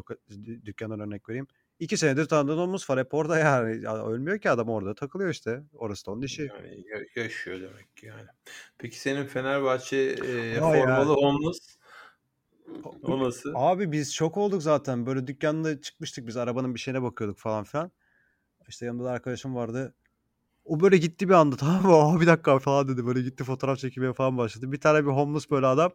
[0.65, 1.47] dükkandan örnek vereyim.
[1.79, 3.83] 2 senedir tanıdığımız var hep orada yani.
[3.83, 5.63] Ya ölmüyor ki adam orada takılıyor işte.
[5.73, 6.43] Orası da onun işi.
[6.43, 8.27] Yani ya- yaşıyor demek ki yani.
[8.79, 10.87] Peki senin Fenerbahçe e, Vay ya.
[10.87, 11.79] formalı homeless
[13.03, 13.53] o nasıl?
[13.55, 15.07] Abi biz şok olduk zaten.
[15.07, 17.93] Böyle dükkanda çıkmıştık biz arabanın bir şeyine bakıyorduk falan filan.
[18.69, 19.95] İşte yanımda da arkadaşım vardı.
[20.65, 21.95] O böyle gitti bir anda tamam mı?
[21.95, 23.07] Aa bir dakika falan dedi.
[23.07, 24.73] Böyle gitti fotoğraf çekmeye falan başladı.
[24.73, 25.93] Bir tane bir homeless böyle adam.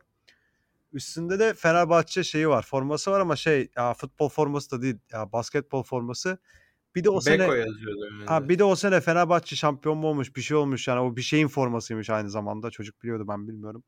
[0.94, 2.64] Üstünde de Fenerbahçe şeyi var.
[2.64, 4.98] Forması var ama şey ya futbol forması da değil.
[5.12, 6.38] Ya basketbol forması.
[6.96, 8.26] Bir de o sene Beko yazıyordu önünde.
[8.26, 11.22] ha bir de o sene Fenerbahçe şampiyon mu olmuş bir şey olmuş yani o bir
[11.22, 12.72] şeyin formasıymış aynı zamanda.
[12.72, 13.84] Çocuk biliyordu ben bilmiyorum.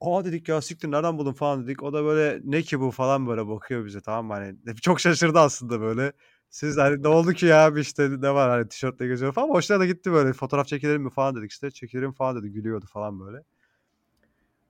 [0.00, 1.82] Aa dedik ya siktir nereden buldun falan dedik.
[1.82, 4.32] O da böyle ne ki bu falan böyle bakıyor bize tamam mı?
[4.32, 6.12] Hani çok şaşırdı aslında böyle.
[6.50, 9.48] Siz hani ne oldu ki ya işte ne var hani tişörtle geziyor falan.
[9.48, 11.70] Hoşuna da gitti böyle fotoğraf çekilelim mi falan dedik işte.
[11.70, 13.44] Çekilelim falan dedi gülüyordu falan böyle.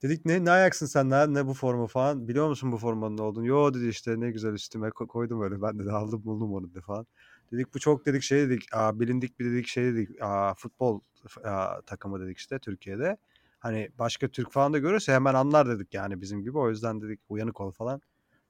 [0.03, 2.29] Dedik ne ne ayaksın sen ne, ne bu forma falan.
[2.29, 3.47] Biliyor musun bu formanın ne olduğunu?
[3.47, 5.63] Yo dedi işte ne güzel üstüme ko- koydum öyle.
[5.63, 7.07] Ben de aldım buldum onu dedi falan.
[7.53, 11.01] Dedik bu çok dedik şey dedik aa, bilindik bir dedik şey dedik aa, futbol
[11.45, 13.17] aa, takımı dedik işte Türkiye'de.
[13.59, 16.59] Hani başka Türk falan da görürse hemen anlar dedik yani bizim gibi.
[16.59, 18.01] O yüzden dedik uyanık ol falan.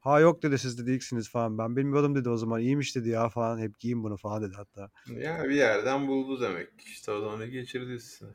[0.01, 1.59] Ha yok dedi siz de değilsiniz falan.
[1.59, 2.61] Ben bilmiyordum dedi o zaman.
[2.61, 3.59] iyiymiş dedi ya falan.
[3.59, 4.91] Hep giyin bunu falan dedi hatta.
[5.07, 6.69] Ya bir yerden buldu demek.
[6.87, 8.31] İşte o onu geçirdi üstüne.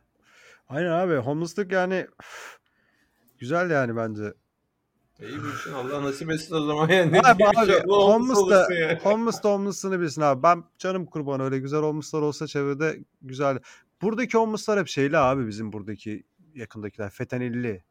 [0.70, 1.16] Aynen abi.
[1.16, 2.58] Homeless'lık yani üf,
[3.42, 4.34] güzel yani bence.
[5.22, 5.74] İyi bir şey.
[5.74, 7.12] Allah nasip etsin o zaman yani.
[7.12, 9.00] Ne Abi abi inşallah homeless da yani.
[9.04, 10.44] homeless da homeless'ını bilsin abi.
[10.44, 13.60] Ben canım kurban öyle güzel homeless'lar olsa çevrede güzel.
[14.02, 16.24] Buradaki homeless'lar hep şeyli abi bizim buradaki
[16.56, 17.10] yakındakiler.
[17.10, 17.84] Fentanilli.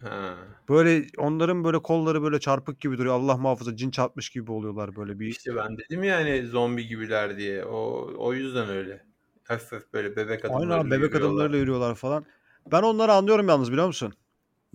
[0.00, 0.34] Ha.
[0.68, 3.14] Böyle onların böyle kolları böyle çarpık gibi duruyor.
[3.14, 5.26] Allah muhafaza cin çarpmış gibi oluyorlar böyle bir.
[5.26, 7.64] İşte ben dedim yani zombi gibiler diye.
[7.64, 9.04] O o yüzden öyle.
[9.44, 11.26] Hafif böyle bebek Aynen adımlarıyla abi bebek yürüyorlar.
[11.28, 12.24] adımlarıyla yürüyorlar falan.
[12.72, 14.14] Ben onları anlıyorum yalnız biliyor musun?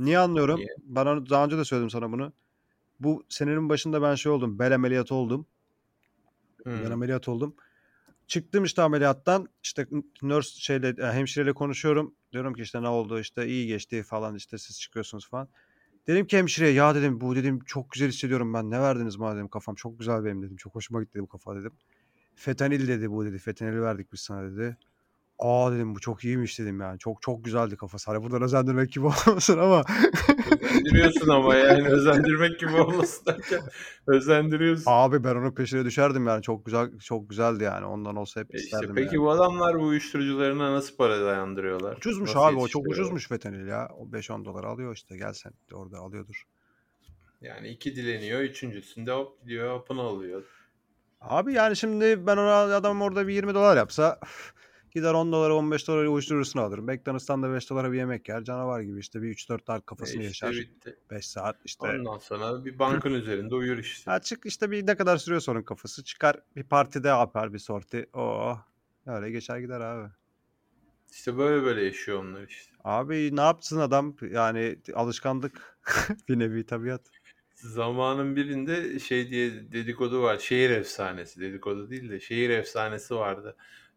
[0.06, 0.58] Niye anlıyorum?
[0.58, 0.76] Niye?
[0.84, 2.34] Ben onu daha önce de söyledim sana bunu.
[3.00, 4.60] Bu senenin başında ben şey oldum.
[4.60, 5.46] Bel ameliyatı oldum.
[6.66, 6.94] Ben Hı.
[6.94, 7.56] ameliyat oldum.
[8.28, 9.50] Çıktım işte ameliyattan.
[9.64, 9.88] İşte
[10.22, 12.16] nurse şeyle e, hemşireyle konuşuyorum.
[12.34, 15.48] Diyorum ki işte ne oldu işte iyi geçti falan işte siz çıkıyorsunuz falan.
[16.08, 18.72] Dedim ki hemşireye ya dedim bu dedim çok güzel hissediyorum ben.
[18.72, 20.56] Ne verdiniz bana dedim kafam çok güzel benim dedim.
[20.56, 21.72] Çok hoşuma gitti bu kafa dedim.
[22.36, 23.38] Fentanil dedi bu dedi.
[23.38, 24.78] Fentanil verdik biz sana dedi.
[25.42, 27.00] Aa dedim bu çok iyiymiş dedim yani.
[27.00, 28.12] Çok çok güzeldi kafası.
[28.12, 29.84] Hani buradan özendirmek gibi olmasın ama.
[30.52, 33.60] Özendiriyorsun ama yani özendirmek gibi olmasın derken
[34.08, 34.84] özendiriyorsun.
[34.88, 36.42] Abi ben onun peşine düşerdim yani.
[36.42, 37.86] Çok güzel çok güzeldi yani.
[37.86, 39.26] Ondan olsa hep E işte isterdim peki yani.
[39.26, 41.98] bu adamlar bu uyuşturucularına nasıl para dayandırıyorlar?
[41.98, 43.90] Ucuzmuş Nasıl abi o çok ucuzmuş fentanil ya.
[43.98, 46.44] O 5-10 dolar alıyor işte gel sen de orada alıyordur.
[47.42, 50.44] Yani iki dileniyor, üçüncüsünde hop gidiyor, hapını alıyor.
[51.22, 54.20] Abi yani şimdi ben ona adam orada bir 20 dolar yapsa
[54.92, 56.86] gider 10 dolara 15 dolara uyuşturucusunu alırım.
[56.86, 58.44] McDonald's'tan da 5 dolara bir yemek yer.
[58.44, 60.52] Canavar gibi işte bir 3-4 saat E kafasını işte yaşar.
[60.62, 60.98] bitti.
[61.12, 61.88] 5 saat işte.
[61.88, 64.12] Ondan sonra bir bankın üzerinde uyur işte.
[64.12, 66.04] Ha çık işte bir ne kadar sürüyor onun kafası.
[66.04, 68.10] Çıkar bir partide yapar bir sorti.
[68.14, 68.58] Oo.
[69.06, 70.10] Öyle geçer gider abi.
[71.12, 72.72] İşte böyle böyle yaşıyor onlar işte.
[72.84, 74.16] Abi ne yapsın adam?
[74.32, 75.78] Yani alışkanlık
[76.30, 77.02] bir nevi tabiat.
[77.56, 80.38] Zamanın birinde şey diye dedikodu var.
[80.38, 81.42] Şehir efsanesi.
[81.42, 83.56] Dedikodu değil de şehir efsanesi vardı.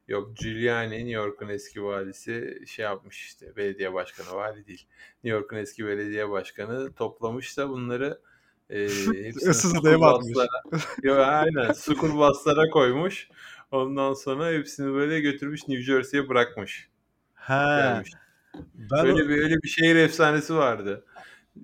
[0.09, 4.87] Yok Giuliani New York'un eski valisi şey yapmış işte belediye başkanı vali değil.
[5.25, 8.21] New York'un eski belediye başkanı toplamış da bunları
[8.71, 8.81] e,
[9.25, 10.29] hepsini Issız adaya mı atmış?
[10.29, 13.29] sukurbaslara Yo, aynen sukurbaslara koymuş.
[13.71, 16.89] Ondan sonra hepsini böyle götürmüş New Jersey'ye bırakmış.
[17.35, 17.53] He.
[17.55, 18.11] Gelmiş.
[18.75, 21.05] Ben o- Öyle bir öyle bir şehir efsanesi vardı.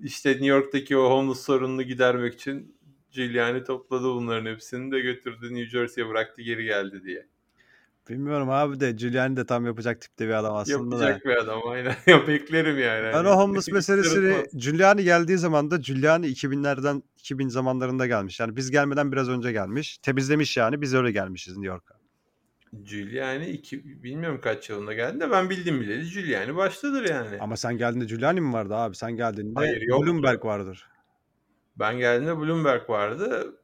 [0.03, 2.77] İşte New York'taki o homeless sorununu gidermek için
[3.11, 7.27] Giuliani topladı bunların hepsini de götürdü New Jersey'ye bıraktı geri geldi diye.
[8.11, 11.03] Bilmiyorum abi de Giuliani de tam yapacak tipte bir adam aslında da.
[11.03, 11.95] Yapacak bir adam aynen.
[12.07, 13.13] ya beklerim yani.
[13.13, 14.45] Ben o homeless meselesini.
[14.55, 18.39] Giuliani geldiği zaman da Giuliani 2000'lerden 2000 zamanlarında gelmiş.
[18.39, 19.97] Yani biz gelmeden biraz önce gelmiş.
[19.97, 21.95] Temizlemiş yani biz öyle gelmişiz New York'a.
[22.83, 27.37] Giuliani iki, bilmiyorum kaç yılında geldi de ben bildim bileli Giuliani baştadır yani.
[27.39, 28.95] Ama sen geldiğinde Giuliani mi vardı abi?
[28.95, 30.05] Sen geldiğinde Hayır, yoktu.
[30.05, 30.87] Bloomberg vardır.
[31.75, 33.55] Ben geldiğimde Bloomberg vardı.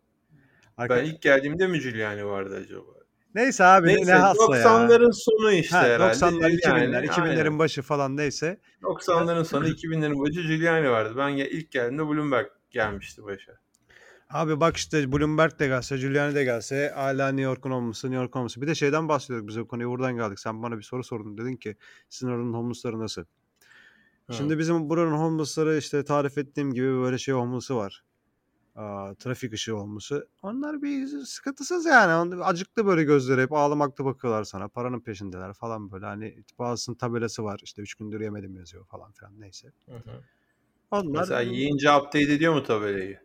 [0.78, 2.97] Arka- Ben ilk geldiğimde mi Giuliani vardı acaba?
[3.38, 4.64] Neyse abi Neyse ne hassa ya.
[4.64, 6.14] 90'ların sonu işte Ha, herhalde.
[6.14, 7.60] 90'lar, 2000'ler, Giuliani, 2000'lerin aynen.
[7.60, 8.60] başı falan neyse.
[8.82, 11.14] 90'ların sonu 2000'lerin başı Giuliani vardı.
[11.18, 13.52] Ben ilk geldiğimde Bloomberg gelmişti başa.
[14.30, 18.36] Abi bak işte Bloomberg de gelse, Giuliani de gelse hala New York'un olması, New York
[18.36, 18.62] olması.
[18.62, 20.40] Bir de şeyden bahsediyorduk biz o konuya buradan geldik.
[20.40, 21.38] Sen bana bir soru sordun.
[21.38, 21.76] Dedin ki
[22.10, 23.24] sizin oranın homeless'ları nasıl?
[24.32, 28.04] Şimdi bizim buranın homeless'ları işte tarif ettiğim gibi böyle şey homeless'ı var.
[28.78, 30.28] Aa, trafik ışığı homeless'ı.
[30.42, 32.44] Onlar bir sıkıntısız yani.
[32.44, 34.68] Acıklı böyle gözleri hep ağlamakta bakıyorlar sana.
[34.68, 36.06] Paranın peşindeler falan böyle.
[36.06, 37.60] Hani bazısının tabelası var.
[37.64, 39.68] işte üç gündür yemedim yazıyor falan filan neyse.
[39.86, 40.24] Hı hı.
[40.92, 43.20] Onlar Mesela yiyince update ediyor mu tabelayı?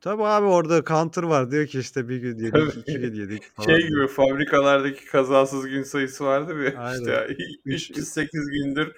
[0.00, 1.50] Tabii abi orada counter var.
[1.50, 2.80] Diyor ki işte bir gün yedik, Tabii.
[2.80, 3.66] iki gün yedik falan.
[3.66, 6.98] Şey gibi fabrikalardaki kazasız gün sayısı vardır ya Aynen.
[7.00, 8.92] işte Üç- 308 gündür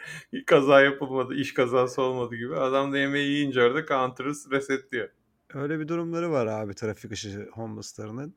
[0.46, 2.56] kaza yapılmadı, iş kazası olmadı gibi.
[2.56, 5.08] Adam da yemeği yiyince orada counter'ı resetliyor.
[5.54, 8.34] Öyle bir durumları var abi trafik ışığı homeless'larının.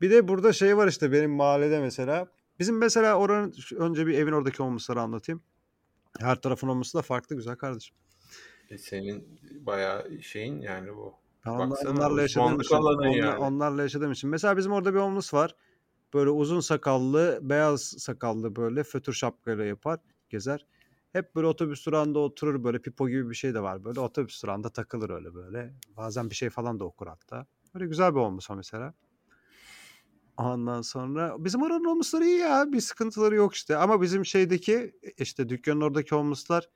[0.00, 2.28] Bir de burada şey var işte benim mahallede mesela.
[2.58, 5.42] Bizim mesela oranın önce bir evin oradaki homeless'ları anlatayım.
[6.18, 7.96] Her tarafın homeless'ı da farklı güzel kardeşim.
[8.70, 11.14] E senin bayağı şeyin yani bu.
[11.46, 13.36] Ben onlar- Baksana, onlarla yaşadığım için, onlar- yani.
[13.38, 14.30] onlarla yaşadığım için.
[14.30, 15.56] Mesela bizim orada bir homeless var.
[16.14, 20.00] Böyle uzun sakallı, beyaz sakallı böyle fötür şapkayla yapar,
[20.30, 20.66] gezer.
[21.14, 23.84] Hep böyle otobüs durağında oturur böyle pipo gibi bir şey de var.
[23.84, 25.74] Böyle otobüs durağında takılır öyle böyle.
[25.96, 27.46] Bazen bir şey falan da okur hatta.
[27.74, 28.94] Böyle güzel bir homeless o mesela.
[30.36, 32.72] Ondan sonra bizim oranın homeless'ları iyi ya.
[32.72, 33.76] Bir sıkıntıları yok işte.
[33.76, 36.68] Ama bizim şeydeki işte dükkanın oradaki homeless'lar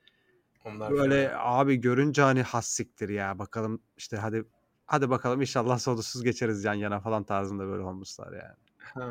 [0.65, 1.39] Onlar Böyle fena.
[1.39, 4.43] abi görünce hani has siktir ya bakalım işte hadi
[4.85, 8.55] hadi bakalım inşallah solusuz geçeriz yan yana falan tarzında böyle homeless'lar yani.
[8.79, 9.03] Ha,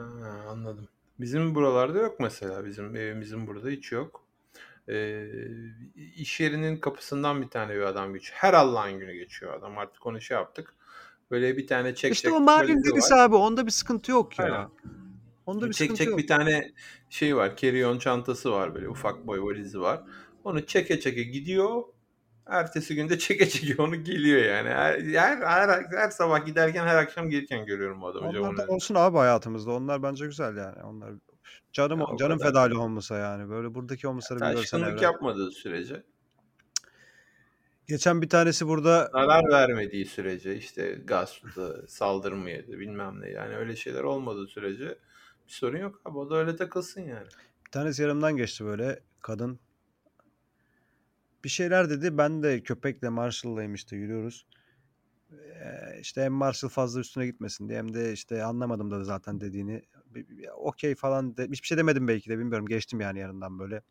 [0.51, 0.89] anladım.
[1.20, 2.64] Bizim buralarda yok mesela.
[2.64, 4.28] Bizim evimizin burada hiç yok.
[4.91, 5.26] Ee,
[6.16, 8.39] iş yerinin kapısından bir tane bir adam geçiyor.
[8.41, 9.78] Her Allah'ın günü geçiyor adam.
[9.78, 10.74] Artık onu şey yaptık.
[11.30, 13.18] Böyle bir tane çek işte çek o delisi var.
[13.18, 14.45] abi onda bir sıkıntı yok ya.
[14.45, 14.68] Aynen.
[15.47, 16.18] Onda bir Çek çek yok.
[16.18, 16.72] bir tane
[17.11, 17.49] şey var.
[17.57, 20.03] Carry-on çantası var böyle ufak boy valizi var.
[20.45, 21.82] Onu çeke çeke gidiyor.
[22.47, 24.68] Ertesi günde çeke çeke onu geliyor yani.
[24.68, 28.95] Her, her, her, her sabah giderken her akşam gelirken görüyorum bu adamı Onlar da olsun
[28.95, 29.70] abi hayatımızda.
[29.70, 30.82] Onlar bence güzel yani.
[30.82, 31.14] Onlar
[31.72, 32.51] canım Ya canım kadar.
[32.51, 33.49] fedali homeless'a yani.
[33.51, 35.03] Böyle buradaki homeless'ları bir görsen Taşkınlık evren.
[35.03, 36.03] yapmadığı sürece,
[37.88, 44.03] Geçen bir tanesi burada zarar vermediği sürece işte gasptı, saldırmaydı bilmem ne yani öyle şeyler
[44.03, 44.84] olmadığı sürece
[45.46, 46.18] bir sorun yok abi.
[46.18, 47.26] O da öyle takılsın yani.
[47.66, 49.61] Bir tanesi yanımdan geçti böyle kadın.
[51.44, 52.18] Bir şeyler dedi.
[52.18, 54.46] Ben de köpekle Marshall'layım işte yürüyoruz.
[56.01, 59.82] İşte hem Marshall fazla üstüne gitmesin diye hem de işte anlamadım da zaten dediğini.
[60.57, 62.67] Okey falan de, hiçbir şey demedim belki de bilmiyorum.
[62.67, 63.83] Geçtim yani yanından böyle.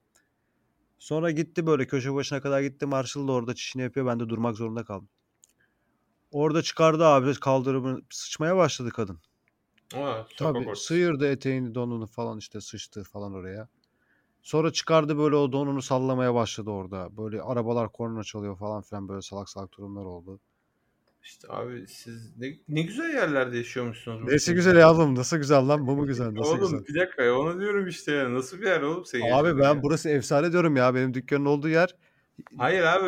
[1.00, 2.86] Sonra gitti böyle köşe başına kadar gitti.
[2.86, 4.06] Marshall da orada çişini yapıyor.
[4.06, 5.10] Ben de durmak zorunda kaldım.
[6.32, 9.20] Orada çıkardı abi kaldırımı sıçmaya başladı kadın.
[10.28, 10.86] Sokak Tabii ortası.
[10.86, 13.68] sıyırdı eteğini donunu falan işte sıçtı falan oraya.
[14.42, 17.18] Sonra çıkardı böyle o donunu sallamaya başladı orada.
[17.18, 20.40] Böyle arabalar korna çalıyor falan filan böyle salak salak durumlar oldu.
[21.24, 24.34] İşte abi siz ne, ne güzel yerlerde yaşıyormuşsunuz.
[24.34, 24.54] ülkede.
[24.56, 26.86] güzel yavrum nasıl güzel lan bu mu güzel nasıl Oğlum güzel.
[26.88, 28.34] bir dakika ya onu diyorum işte ya.
[28.34, 29.84] Nasıl bir yer oğlum senin Abi ben yer?
[29.84, 31.96] burası efsane diyorum ya benim dükkanın olduğu yer.
[32.58, 33.06] Hayır abi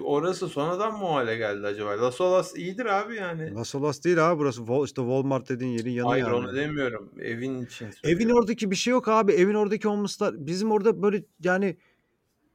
[0.00, 2.02] orası sonradan mı o hale geldi acaba?
[2.02, 3.54] Las Olas iyidir abi yani.
[3.54, 6.34] Las Olas değil abi burası Wal- işte Walmart dediğin yerin yanı Hayır yani.
[6.34, 7.10] onu demiyorum.
[7.20, 8.36] Evin için Evin söylüyorum.
[8.36, 9.32] oradaki bir şey yok abi.
[9.32, 11.76] Evin oradaki homeless'lar bizim orada böyle yani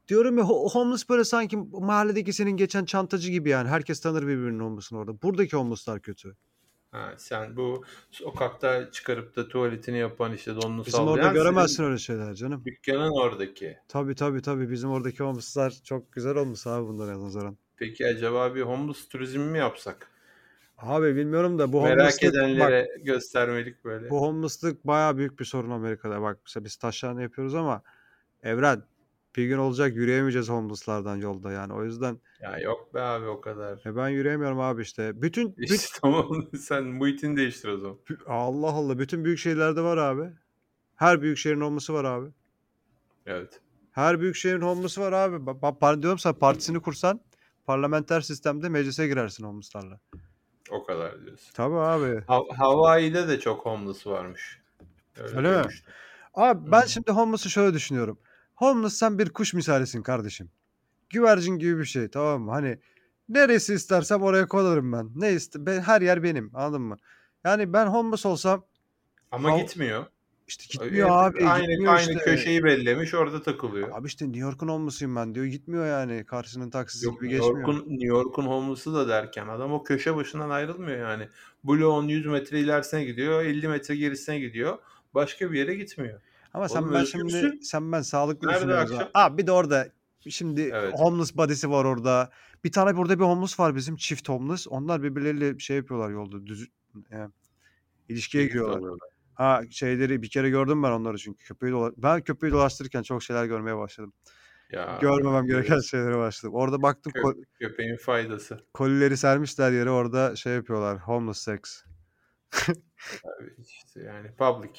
[0.07, 3.69] diyorum ya ho- homeless böyle sanki mahalledeki senin geçen çantacı gibi yani.
[3.69, 5.21] Herkes tanır birbirinin homeless'ını orada.
[5.21, 6.35] Buradaki homeless'lar kötü.
[6.91, 11.97] Ha, sen bu sokakta çıkarıp da tuvaletini yapan işte donunu Bizim orada göremezsin senin öyle
[11.97, 12.63] şeyler canım.
[12.65, 13.77] dükkanın oradaki.
[13.87, 17.57] Tabii tabii tabii bizim oradaki homeless'lar çok güzel olmuş abi bunlara nazaran.
[17.77, 20.11] Peki acaba bir homeless turizmi mi yapsak?
[20.77, 24.09] Abi bilmiyorum da bu Merak homeless'lık bak edenlere göstermelik böyle.
[24.09, 26.21] bu homeless'lık bayağı büyük bir sorun Amerika'da.
[26.21, 27.81] Bak mesela biz taşlarını yapıyoruz ama
[28.43, 28.83] Evren
[29.37, 31.73] bir gün olacak yürüyemeyeceğiz homeless'lardan yolda yani.
[31.73, 33.79] O yüzden Ya yok be abi o kadar.
[33.85, 35.21] e ben yürüyemiyorum abi işte.
[35.21, 36.27] Bütün büt- İşte tamam
[36.59, 37.97] sen muhitini değiştir o zaman.
[38.27, 40.29] Allah Allah bütün büyük şehirlerde var abi.
[40.95, 42.29] Her büyük şehrin homeless'ı var abi.
[43.25, 43.61] Evet.
[43.91, 45.35] Her büyük şehrin homeless'ı var abi.
[45.35, 47.21] Ba- ba- par- diyorum sana partisini kursan
[47.65, 49.99] parlamenter sistemde meclise girersin homeless'larla.
[50.71, 51.51] O kadar diyorsun.
[51.53, 52.23] Tabii abi.
[52.27, 54.59] Ha- Hawaii'de de çok homeless varmış.
[55.19, 55.43] Öyle, mi?
[55.55, 55.93] duymuştum.
[56.33, 58.19] Abi ben şimdi homeless'ı şöyle düşünüyorum.
[58.57, 60.49] Homeless sen bir kuş misalisin kardeşim.
[61.09, 62.51] Güvercin gibi bir şey tamam mı?
[62.51, 62.79] Hani
[63.29, 65.09] neresi istersem oraya kolarım ben.
[65.15, 66.97] Ne iste ben her yer benim anladın mı?
[67.43, 68.65] Yani ben homeless olsam
[69.31, 70.05] Ama gitmiyor.
[70.47, 72.23] İşte gitmiyor abi, Aynı gitmiyor aynı işte.
[72.23, 73.89] köşeyi bellemiş, orada takılıyor.
[73.91, 75.45] Abi işte New York'un homeless'ıyım ben diyor.
[75.45, 76.25] Gitmiyor yani.
[76.25, 77.67] Karşının taksisi Yok gibi New geçmiyor.
[77.67, 81.29] York'un New York'un homeless'ı da derken adam o köşe başından ayrılmıyor yani.
[81.63, 84.77] Bloğun 100 metre ilerisine gidiyor, 50 metre gerisine gidiyor.
[85.13, 86.21] Başka bir yere gitmiyor.
[86.57, 87.29] Ama sen Oğlum ben özgürsün.
[87.39, 88.91] şimdi sen ben sağlıklı Nerede düşünüyoruz.
[88.91, 89.09] akşam?
[89.13, 89.87] Abi bir de orada
[90.29, 90.93] şimdi Evet.
[90.97, 92.29] homeless body'si var orada.
[92.63, 94.67] Bir tane burada bir homeless var bizim çift homeless.
[94.67, 96.45] Onlar birbirleriyle şey yapıyorlar yolda.
[96.45, 96.67] Düz,
[97.11, 97.17] e,
[98.09, 98.97] ilişkiye giriyorlar.
[99.33, 103.45] Ha şeyleri bir kere gördüm ben onları çünkü köpeği dola ben köpeği dolaştırırken çok şeyler
[103.45, 104.13] görmeye başladım.
[104.71, 106.55] Ya, Görmemem gereken şeylere başladım.
[106.55, 108.59] Orada baktım Kö- ko- köpeğin faydası.
[108.73, 110.97] kolileri sermişler yere orada şey yapıyorlar.
[110.99, 111.59] Homeless sex.
[113.23, 114.71] Abi işte yani public.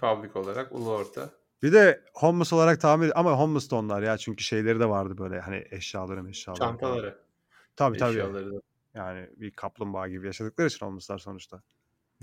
[0.00, 1.30] Public olarak ulu orta.
[1.62, 5.40] Bir de homeless olarak tamir ama homeless da onlar ya çünkü şeyleri de vardı böyle
[5.40, 6.58] hani eşyaları eşyaları.
[6.60, 7.18] Çantaları,
[7.76, 8.10] Tabii tabii.
[8.10, 8.60] eşyaları da.
[8.94, 11.62] Yani bir kaplumbağa gibi yaşadıkları için homeless'lar sonuçta.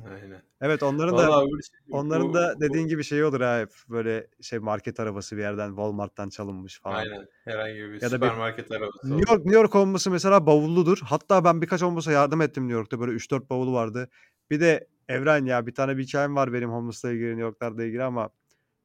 [0.05, 0.41] Aynen.
[0.61, 3.59] Evet onların da Vallahi bu- şey, onların bu- da bu- dediğin gibi şey olur ha
[3.59, 6.95] hep böyle şey market arabası bir yerden Walmart'tan çalınmış falan.
[6.95, 7.28] Aynen.
[7.43, 9.17] Herhangi bir Ya da bir- süpermarket arabası.
[9.17, 10.97] New York New York homeless'ı mesela bavulludur.
[11.03, 12.99] Hatta ben birkaç homeless'a yardım ettim New York'ta.
[12.99, 14.09] Böyle 3-4 bavulu vardı.
[14.51, 18.03] Bir de Evren ya bir tane bir hikayem var benim homeless'la ilgili New York'larla ilgili
[18.03, 18.30] ama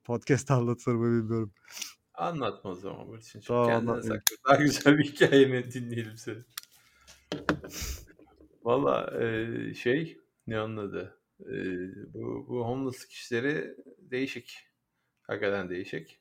[0.05, 1.53] podcast anlatılır mı bilmiyorum.
[2.14, 3.41] Anlatma o zaman bu için.
[3.41, 4.37] Tamam, Kendine sakla.
[4.49, 6.39] Daha güzel bir hikayeni dinleyelim seni.
[8.62, 11.18] Valla e, şey ne anladı?
[11.41, 11.55] E,
[12.14, 14.59] bu, bu homeless kişileri değişik.
[15.23, 16.20] Hakikaten değişik.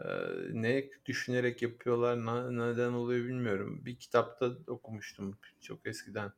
[0.00, 0.06] E,
[0.52, 3.82] ne düşünerek yapıyorlar, na- neden oluyor bilmiyorum.
[3.84, 6.32] Bir kitapta okumuştum çok eskiden.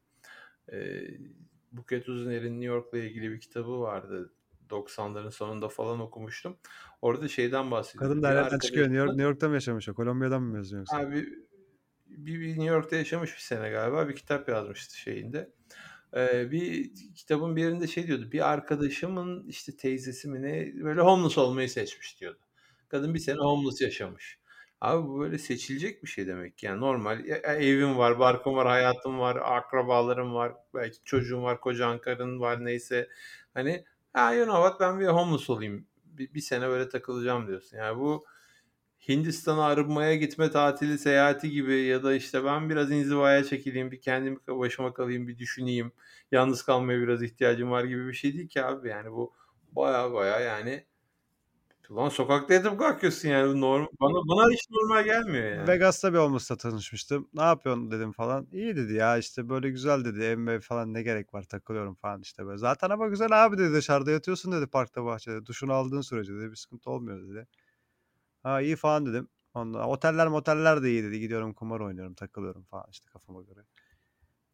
[0.73, 1.07] E,
[1.73, 4.33] Buket Uzuner'in New York'la ilgili bir kitabı vardı.
[4.71, 6.57] 90'ların sonunda falan okumuştum.
[7.03, 8.11] Orada şeyden bahsediyor.
[8.11, 8.87] Kadın da nereden çıkıyor?
[8.87, 9.95] New, York, New York'ta mı yaşamış o?
[9.95, 10.97] Kolombiya'dan mı yazıyor yoksa?
[10.97, 11.29] Abi
[12.07, 15.53] bir, bir New York'ta yaşamış bir sene galiba bir kitap yazmıştı şeyinde.
[16.17, 18.33] Ee, bir kitabın bir yerinde şey diyordu.
[18.33, 22.39] Bir arkadaşımın işte teyzesi mi ne böyle homeless olmayı seçmiş diyordu.
[22.89, 24.39] Kadın bir sene homeless yaşamış.
[24.81, 26.63] Abi bu böyle seçilecek bir şey demek.
[26.63, 32.41] Yani normal evim var, barkım var, hayatım var, akrabalarım var, belki çocuğum var, kocan karın
[32.41, 33.09] var neyse.
[33.55, 35.87] Hani ha you know what ben bir homeless olayım.
[36.05, 37.77] Bir, bir sene böyle takılacağım diyorsun.
[37.77, 38.27] Yani bu
[39.09, 44.41] Hindistan'a arınmaya gitme tatili seyahati gibi ya da işte ben biraz inzivaya çekileyim, bir kendim
[44.49, 45.93] başıma kalayım, bir düşüneyim.
[46.33, 48.89] Yalnız kalmaya biraz ihtiyacım var gibi bir şey değil ki abi.
[48.89, 49.33] Yani bu
[49.73, 50.87] baya baya yani
[51.89, 53.61] Ulan sokakta yatıp kalkıyorsun yani.
[53.61, 55.69] Normal, bana, bana hiç normal gelmiyor yani.
[55.69, 57.29] Vegas'ta bir homeless'la tanışmıştım.
[57.35, 58.47] Ne yapıyorsun dedim falan.
[58.53, 60.23] İyi dedi ya işte böyle güzel dedi.
[60.23, 62.59] Ev falan ne gerek var takılıyorum falan işte böyle.
[62.59, 65.47] Zaten ama güzel abi dedi dışarıda yatıyorsun dedi parkta bahçede.
[65.47, 67.47] Duşunu aldığın sürece dedi bir sıkıntı olmuyor dedi.
[68.43, 69.29] Ha iyi falan dedim.
[69.55, 71.21] Ondan, oteller moteller de iyi dedi.
[71.21, 73.61] Gidiyorum kumar oynuyorum takılıyorum falan işte kafama göre.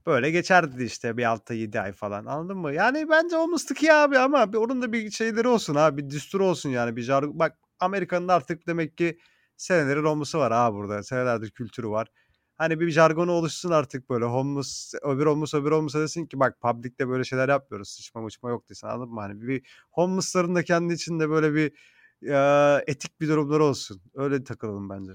[0.06, 2.72] Böyle geçer dedi işte bir 6-7 ay falan anladın mı?
[2.72, 6.04] Yani bence homeless'lık iyi abi ama bir, onun da bir şeyleri olsun abi.
[6.04, 6.96] Bir düstur olsun yani.
[6.96, 9.18] Bir jar Bak Amerika'nın artık demek ki
[9.56, 11.02] seneleri homeless'ı var ha burada.
[11.02, 12.08] Senelerdir kültürü var.
[12.56, 17.08] Hani bir jargonu oluşsun artık böyle homeless, öbür homeless, öbür homeless desin ki bak public'te
[17.08, 17.88] böyle şeyler yapmıyoruz.
[17.88, 19.20] Sıçma mıçma yok desin anladın mı?
[19.20, 21.72] Hani bir homeless'ların da kendi içinde böyle bir
[22.20, 24.02] ya, etik bir durumları olsun.
[24.14, 25.12] Öyle takılalım bence.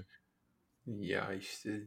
[0.86, 1.82] Ya işte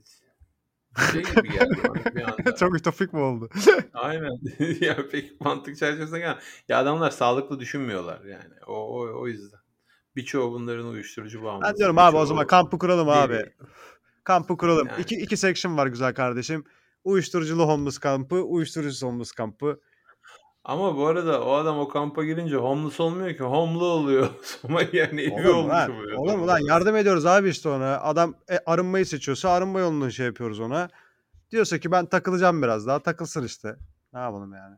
[1.12, 2.56] şey gibi geldi bana bir anda.
[2.60, 3.50] Çok ütopik mi oldu?
[3.94, 4.40] Aynen.
[4.82, 6.38] ya pek mantık çerçevesinde gel.
[6.68, 8.54] Ya adamlar sağlıklı düşünmüyorlar yani.
[8.68, 9.60] O, o, o yüzden.
[10.16, 11.72] Birçoğu bunların uyuşturucu bağımlısı.
[11.72, 13.34] Ben diyorum abi o zaman kampı kuralım abi.
[13.34, 13.54] deli.
[14.24, 14.88] Kampı kuralım.
[14.88, 15.02] Yani.
[15.02, 16.64] İki, iki section var güzel kardeşim.
[17.04, 19.80] Uyuşturuculu homeless kampı, uyuşturucusuz homeless kampı.
[20.66, 23.44] Ama bu arada o adam o kampa girince homeless olmuyor ki.
[23.44, 24.30] Homlu oluyor.
[24.70, 25.92] Ama yani evi Olur mu olmuş lan?
[25.98, 26.18] oluyor.
[26.18, 26.60] Olur mu lan?
[26.60, 28.00] Yardım ediyoruz abi işte ona.
[28.02, 30.90] Adam e, arınmayı seçiyorsa arınma yolunu şey yapıyoruz ona.
[31.52, 33.76] Diyorsa ki ben takılacağım biraz daha takılsın işte.
[34.14, 34.76] Ne yapalım yani?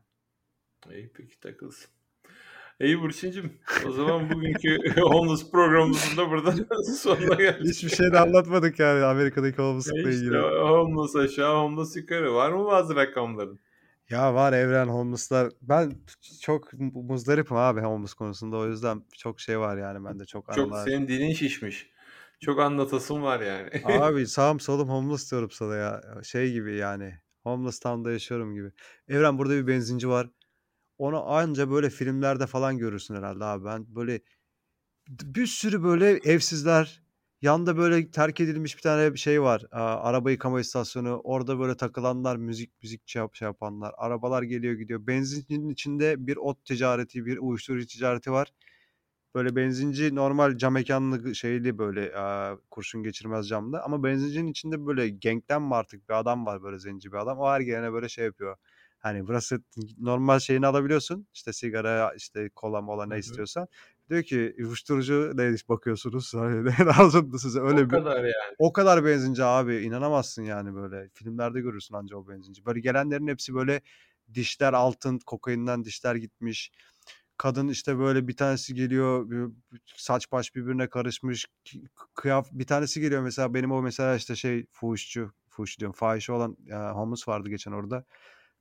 [0.96, 1.90] İyi peki takılsın.
[2.80, 3.52] İyi Burçin'cim
[3.88, 6.52] o zaman bugünkü homeless programımızın da burada
[6.98, 7.66] sonuna geldik.
[7.70, 10.38] Hiçbir şey de anlatmadık yani Amerika'daki homeless'lıkla İşte ilgili.
[10.38, 12.34] homeless aşağı homeless yukarı.
[12.34, 13.60] Var mı bazı rakamların?
[14.10, 15.52] Ya var evren homeless'lar.
[15.62, 15.92] Ben
[16.40, 18.56] çok muzdaripim abi homeless konusunda.
[18.56, 20.84] O yüzden çok şey var yani bende çok Çok anılar.
[20.84, 21.90] senin dilin şişmiş.
[22.40, 23.70] Çok anlatasın var yani.
[23.84, 26.02] Abi sağım solum homeless diyorum sana ya.
[26.22, 27.18] Şey gibi yani.
[27.42, 28.72] Homeless town'da yaşıyorum gibi.
[29.08, 30.30] Evren burada bir benzinci var.
[30.98, 33.64] Onu anca böyle filmlerde falan görürsün herhalde abi.
[33.64, 34.20] Ben böyle
[35.08, 37.02] bir sürü böyle evsizler.
[37.46, 39.64] Yanda böyle terk edilmiş bir tane şey var.
[39.72, 41.20] Aa, araba yıkama istasyonu.
[41.24, 43.94] Orada böyle takılanlar, müzik müzik şey, yap, şey yapanlar.
[43.96, 45.06] Arabalar geliyor gidiyor.
[45.06, 48.52] Benzincinin içinde bir ot ticareti, bir uyuşturucu ticareti var.
[49.34, 53.80] Böyle benzinci normal cam mekanlı şeyli böyle aa, kurşun geçirmez camlı.
[53.82, 57.38] Ama benzincinin içinde böyle gangten mi artık bir adam var böyle zenci bir adam.
[57.38, 58.56] O her gelene böyle şey yapıyor.
[58.98, 59.62] Hani burası
[59.98, 61.26] normal şeyini alabiliyorsun.
[61.34, 63.18] İşte sigara, işte kola mola ne hı.
[63.18, 63.68] istiyorsan.
[64.10, 66.34] Diyor ki uyuşturucu ne iş bakıyorsunuz?
[66.34, 67.60] Hani ne lazımdı size?
[67.60, 68.54] Öyle O bir kadar yani.
[68.58, 71.08] o kadar benzinci abi inanamazsın yani böyle.
[71.14, 72.66] Filmlerde görürsün anca o benzinci.
[72.66, 73.80] Böyle gelenlerin hepsi böyle
[74.34, 76.72] dişler altın, kokainden dişler gitmiş.
[77.36, 79.26] Kadın işte böyle bir tanesi geliyor
[79.96, 81.46] saç baş birbirine karışmış.
[82.14, 86.56] Kıyaf bir tanesi geliyor mesela benim o mesela işte şey fuhuşçu, fuhuş diyorum fahişe olan
[86.64, 88.04] ya, homeless vardı geçen orada.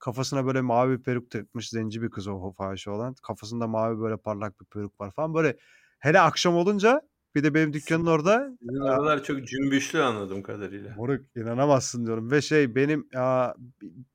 [0.05, 1.69] Kafasına böyle mavi bir peruk takmış.
[1.69, 3.15] Zenci bir kız o, fahişe olan.
[3.23, 5.33] Kafasında mavi böyle parlak bir peruk var falan.
[5.33, 5.57] Böyle
[5.99, 7.01] hele akşam olunca
[7.35, 10.95] bir de benim dükkanın orada Sizin oralar çok cümbüşlü anladığım kadarıyla.
[10.95, 12.31] Moruk inanamazsın diyorum.
[12.31, 13.55] Ve şey benim ya,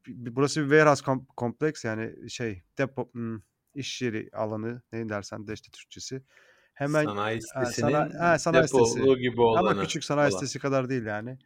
[0.08, 3.40] burası bir warehouse kom- kompleks yani şey depo hmm,
[3.74, 6.22] iş yeri alanı ne dersen de işte Türkçesi.
[6.74, 9.00] Hemen Sanayi ha, sitesinin sana- ha, sanayi sitesi.
[9.00, 9.58] depolu gibi olanı.
[9.70, 10.40] ama küçük sanayi falan.
[10.40, 11.38] sitesi kadar değil yani.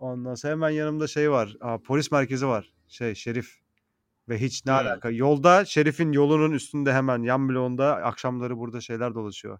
[0.00, 1.56] Ondan sonra hemen yanımda şey var.
[1.60, 2.72] Aa, polis merkezi var.
[2.88, 3.60] Şey şerif.
[4.28, 4.78] Ve hiç ne Hmm.
[4.78, 5.10] alaka.
[5.10, 9.58] Yolda şerifin yolunun üstünde hemen yan bloğunda akşamları burada şeyler dolaşıyor.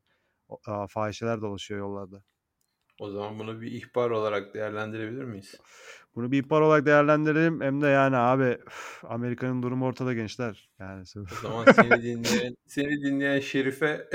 [0.66, 2.22] Aa, fahişeler dolaşıyor yollarda.
[3.00, 5.54] O zaman bunu bir ihbar olarak değerlendirebilir miyiz?
[6.14, 7.60] Bunu bir ihbar olarak değerlendirelim.
[7.60, 10.70] Hem de yani abi üf, Amerika'nın durumu ortada gençler.
[10.78, 14.08] Yani O zaman seni dinleyen seni dinleyen Şerif'e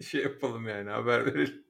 [0.02, 1.64] şey yapalım yani haber verelim.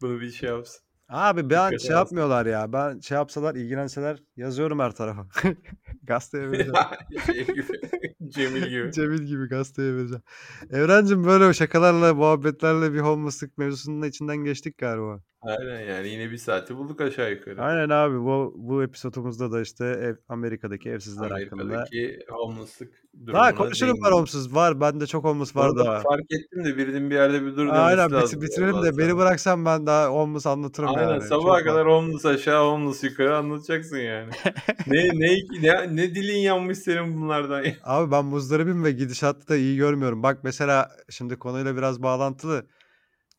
[0.00, 0.85] Bunu bir şey yapsın.
[1.08, 2.72] Abi ben şey yapmıyorlar ya.
[2.72, 5.26] Ben şey yapsalar ilgilenseler yazıyorum her tarafa.
[6.02, 6.74] gazeteye vereceğim.
[7.26, 7.64] şey gibi.
[8.28, 8.92] Cemil gibi.
[8.92, 10.22] Cemil gibi gazeteye vereceğim.
[10.70, 15.20] Evrencim böyle şakalarla, muhabbetlerle bir homeless'lık mevzusunun içinden geçtik galiba.
[15.42, 17.62] Aynen yani yine bir saati bulduk aşağı yukarı.
[17.62, 21.62] Aynen abi bu bu episodumuzda da işte ev, Amerika'daki evsizler hakkında.
[21.62, 22.92] Amerika'daki homeless'lık
[23.26, 24.80] durumuna Daha konuşurum var homeless var.
[24.80, 26.00] Bende çok homeless var Orada da.
[26.00, 28.40] fark ettim de birinin bir yerde bir dur Aynen lazım.
[28.40, 29.18] biti- bitirelim de beni lazım.
[29.18, 31.22] bıraksan ben daha homeless anlatırım Aynen yani.
[31.22, 34.30] sabaha Çok kadar homeless aşağı homeless yukarı anlatacaksın yani.
[34.86, 37.72] ne, ne, ne, ne dilin yanmış senin bunlardan ya.
[37.84, 40.22] Abi ben muzdaribim ve gidişatı da iyi görmüyorum.
[40.22, 42.66] Bak mesela şimdi konuyla biraz bağlantılı.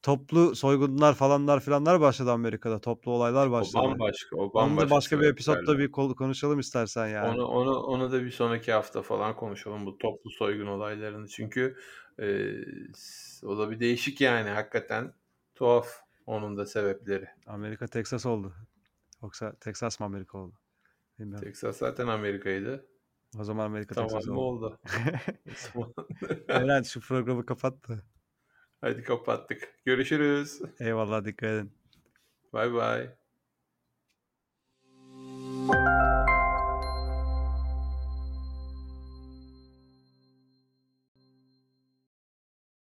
[0.04, 2.80] Toplu soygunlar falanlar filanlar başladı Amerika'da.
[2.82, 3.84] Toplu olaylar O başladı.
[3.84, 4.36] bambaşka.
[4.36, 7.28] O Onu da bambaşka başka bir episodda bir konuşalım istersen yani.
[7.30, 11.28] Onu, onu, onu da bir sonraki hafta falan konuşalım bu toplu soygun olaylarını.
[11.28, 11.78] Çünkü
[12.20, 12.26] e,
[13.44, 15.14] o da bir değişik yani hakikaten
[15.56, 15.88] tuhaf
[16.26, 17.28] onun da sebepleri.
[17.48, 18.54] Amerika Texas oldu.
[19.24, 20.56] Yoksa Texas mı Amerika oldu?
[21.20, 21.46] Bilmiyorum.
[21.48, 22.86] Texas zaten Amerika'ydı.
[23.40, 24.40] O zaman Amerika Tamam Texas oldu.
[24.40, 24.80] oldu?
[25.76, 25.94] O
[26.48, 27.94] Eren şu programı kapat da.
[28.82, 29.76] Hadi kapattık.
[29.86, 30.62] Görüşürüz.
[30.80, 31.72] Eyvallah dikkat edin.
[32.54, 33.10] Bay bay.